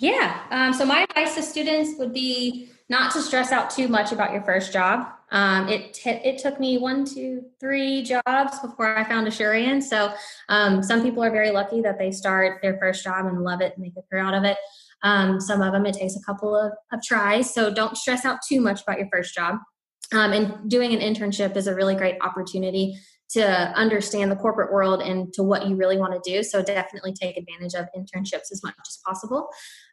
Yeah. 0.00 0.40
Um, 0.50 0.72
so 0.72 0.86
my 0.86 1.02
advice 1.02 1.34
to 1.34 1.42
students 1.42 1.98
would 1.98 2.14
be 2.14 2.70
not 2.88 3.12
to 3.12 3.20
stress 3.20 3.52
out 3.52 3.68
too 3.68 3.86
much 3.86 4.12
about 4.12 4.32
your 4.32 4.40
first 4.42 4.72
job. 4.72 5.06
Um, 5.30 5.68
it 5.68 5.92
t- 5.92 6.08
it 6.10 6.38
took 6.38 6.58
me 6.58 6.78
one, 6.78 7.04
two, 7.04 7.44
three 7.60 8.02
jobs 8.02 8.58
before 8.60 8.96
I 8.96 9.04
found 9.04 9.26
Asurion. 9.26 9.82
So 9.82 10.12
um, 10.48 10.82
some 10.82 11.02
people 11.02 11.22
are 11.22 11.30
very 11.30 11.50
lucky 11.50 11.82
that 11.82 11.98
they 11.98 12.12
start 12.12 12.62
their 12.62 12.78
first 12.78 13.04
job 13.04 13.26
and 13.26 13.44
love 13.44 13.60
it, 13.60 13.74
and 13.74 13.82
make 13.82 13.92
a 13.98 14.02
career 14.02 14.24
out 14.24 14.32
of 14.32 14.44
it. 14.44 14.56
Um, 15.02 15.38
some 15.38 15.60
of 15.60 15.72
them 15.74 15.84
it 15.84 15.94
takes 15.94 16.16
a 16.16 16.22
couple 16.22 16.56
of, 16.56 16.72
of 16.92 17.02
tries. 17.02 17.52
So 17.52 17.72
don't 17.72 17.96
stress 17.96 18.24
out 18.24 18.38
too 18.46 18.62
much 18.62 18.82
about 18.82 18.98
your 18.98 19.08
first 19.12 19.34
job. 19.34 19.56
Um, 20.12 20.32
and 20.32 20.70
doing 20.70 20.94
an 20.94 21.00
internship 21.00 21.56
is 21.56 21.66
a 21.66 21.74
really 21.74 21.94
great 21.94 22.16
opportunity 22.22 22.98
to 23.30 23.46
understand 23.78 24.30
the 24.30 24.36
corporate 24.36 24.72
world 24.72 25.00
and 25.00 25.32
to 25.32 25.42
what 25.42 25.68
you 25.68 25.76
really 25.76 25.96
want 25.96 26.12
to 26.12 26.30
do. 26.30 26.42
So 26.42 26.62
definitely 26.62 27.12
take 27.12 27.36
advantage 27.36 27.74
of 27.74 27.86
internships 27.96 28.50
as 28.50 28.60
much 28.64 28.74
as 28.80 28.98
possible. 29.06 29.48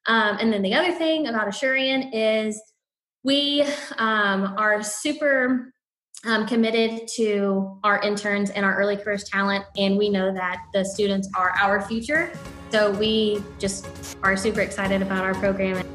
Um, 0.07 0.37
and 0.39 0.51
then 0.51 0.61
the 0.61 0.73
other 0.73 0.93
thing 0.93 1.27
about 1.27 1.47
Asurion 1.47 2.09
is 2.13 2.61
we 3.23 3.63
um, 3.97 4.55
are 4.57 4.81
super 4.81 5.73
um, 6.25 6.47
committed 6.47 7.07
to 7.15 7.79
our 7.83 8.01
interns 8.01 8.49
and 8.49 8.65
our 8.65 8.75
early 8.77 8.97
careers 8.97 9.25
talent, 9.25 9.65
and 9.77 9.97
we 9.97 10.09
know 10.09 10.33
that 10.33 10.63
the 10.73 10.83
students 10.83 11.29
are 11.35 11.53
our 11.61 11.81
future. 11.81 12.31
So 12.71 12.91
we 12.91 13.43
just 13.59 13.85
are 14.23 14.35
super 14.35 14.61
excited 14.61 15.01
about 15.01 15.23
our 15.23 15.33
program. 15.35 15.85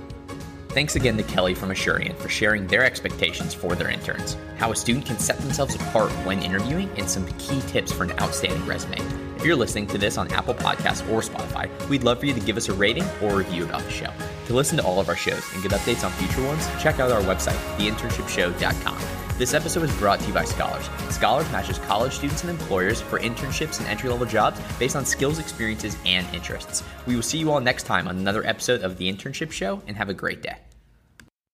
Thanks 0.69 0.97
again 0.97 1.19
to 1.19 1.23
Kellye 1.23 1.55
from 1.55 1.69
Asurion 1.69 2.17
for 2.17 2.31
sharing 2.31 2.67
their 2.67 2.83
expectations 2.83 3.53
for 3.53 3.75
their 3.75 3.91
interns, 3.91 4.39
how 4.57 4.73
a 4.73 4.77
student 4.77 5.05
can 5.05 5.19
set 5.19 5.39
themselves 5.39 5.75
apart 5.75 6.11
when 6.25 6.41
interviewing, 6.41 6.89
and 6.97 7.09
some 7.09 7.27
key 7.39 7.61
tips 7.69 7.93
for 7.93 8.05
an 8.05 8.13
outstanding 8.21 8.65
resume. 8.65 8.97
If 9.43 9.47
you're 9.47 9.57
listening 9.57 9.89
to 9.89 9.99
this 9.99 10.19
on 10.19 10.31
Apple 10.31 10.55
Podcasts 10.55 11.03
or 11.11 11.21
Spotify, 11.21 11.69
we'd 11.89 12.05
love 12.05 12.21
for 12.21 12.27
you 12.27 12.33
to 12.33 12.39
give 12.39 12.57
us 12.57 12.69
a 12.69 12.73
rating 12.73 13.03
or 13.21 13.35
review 13.35 13.65
about 13.65 13.83
the 13.83 13.91
show. 13.91 14.09
To 14.47 14.55
listen 14.55 14.77
to 14.77 14.85
all 14.85 15.01
of 15.01 15.09
our 15.09 15.17
shows 15.17 15.43
and 15.53 15.61
get 15.61 15.73
updates 15.73 16.05
on 16.05 16.13
future 16.13 16.47
ones, 16.47 16.65
check 16.81 17.01
out 17.01 17.11
our 17.11 17.23
website, 17.23 17.57
theinternshipshow.com. 17.77 18.99
This 19.39 19.53
episode 19.53 19.83
is 19.83 19.97
brought 19.97 20.21
to 20.21 20.29
you 20.29 20.33
by 20.33 20.45
Scholars. 20.45 20.89
Scholars 21.11 21.51
matches 21.51 21.81
college 21.81 22.13
students 22.13 22.43
and 22.43 22.51
employers 22.51 23.01
for 23.01 23.19
internships 23.19 23.81
and 23.81 23.89
entry 23.89 24.11
level 24.11 24.27
jobs 24.27 24.61
based 24.79 24.95
on 24.95 25.05
skills, 25.05 25.41
experiences, 25.41 25.97
and 26.07 26.25
interests. 26.33 26.85
We 27.09 27.17
will 27.17 27.23
see 27.23 27.39
you 27.39 27.51
all 27.51 27.61
next 27.61 27.83
time 27.83 28.07
on 28.07 28.19
another 28.19 28.47
episode 28.47 28.83
of 28.83 28.97
The 28.97 29.13
Internship 29.13 29.51
Show, 29.51 29.83
and 29.89 29.97
have 29.97 30.09
a 30.09 30.15
great 30.15 30.41
day. 30.43 30.59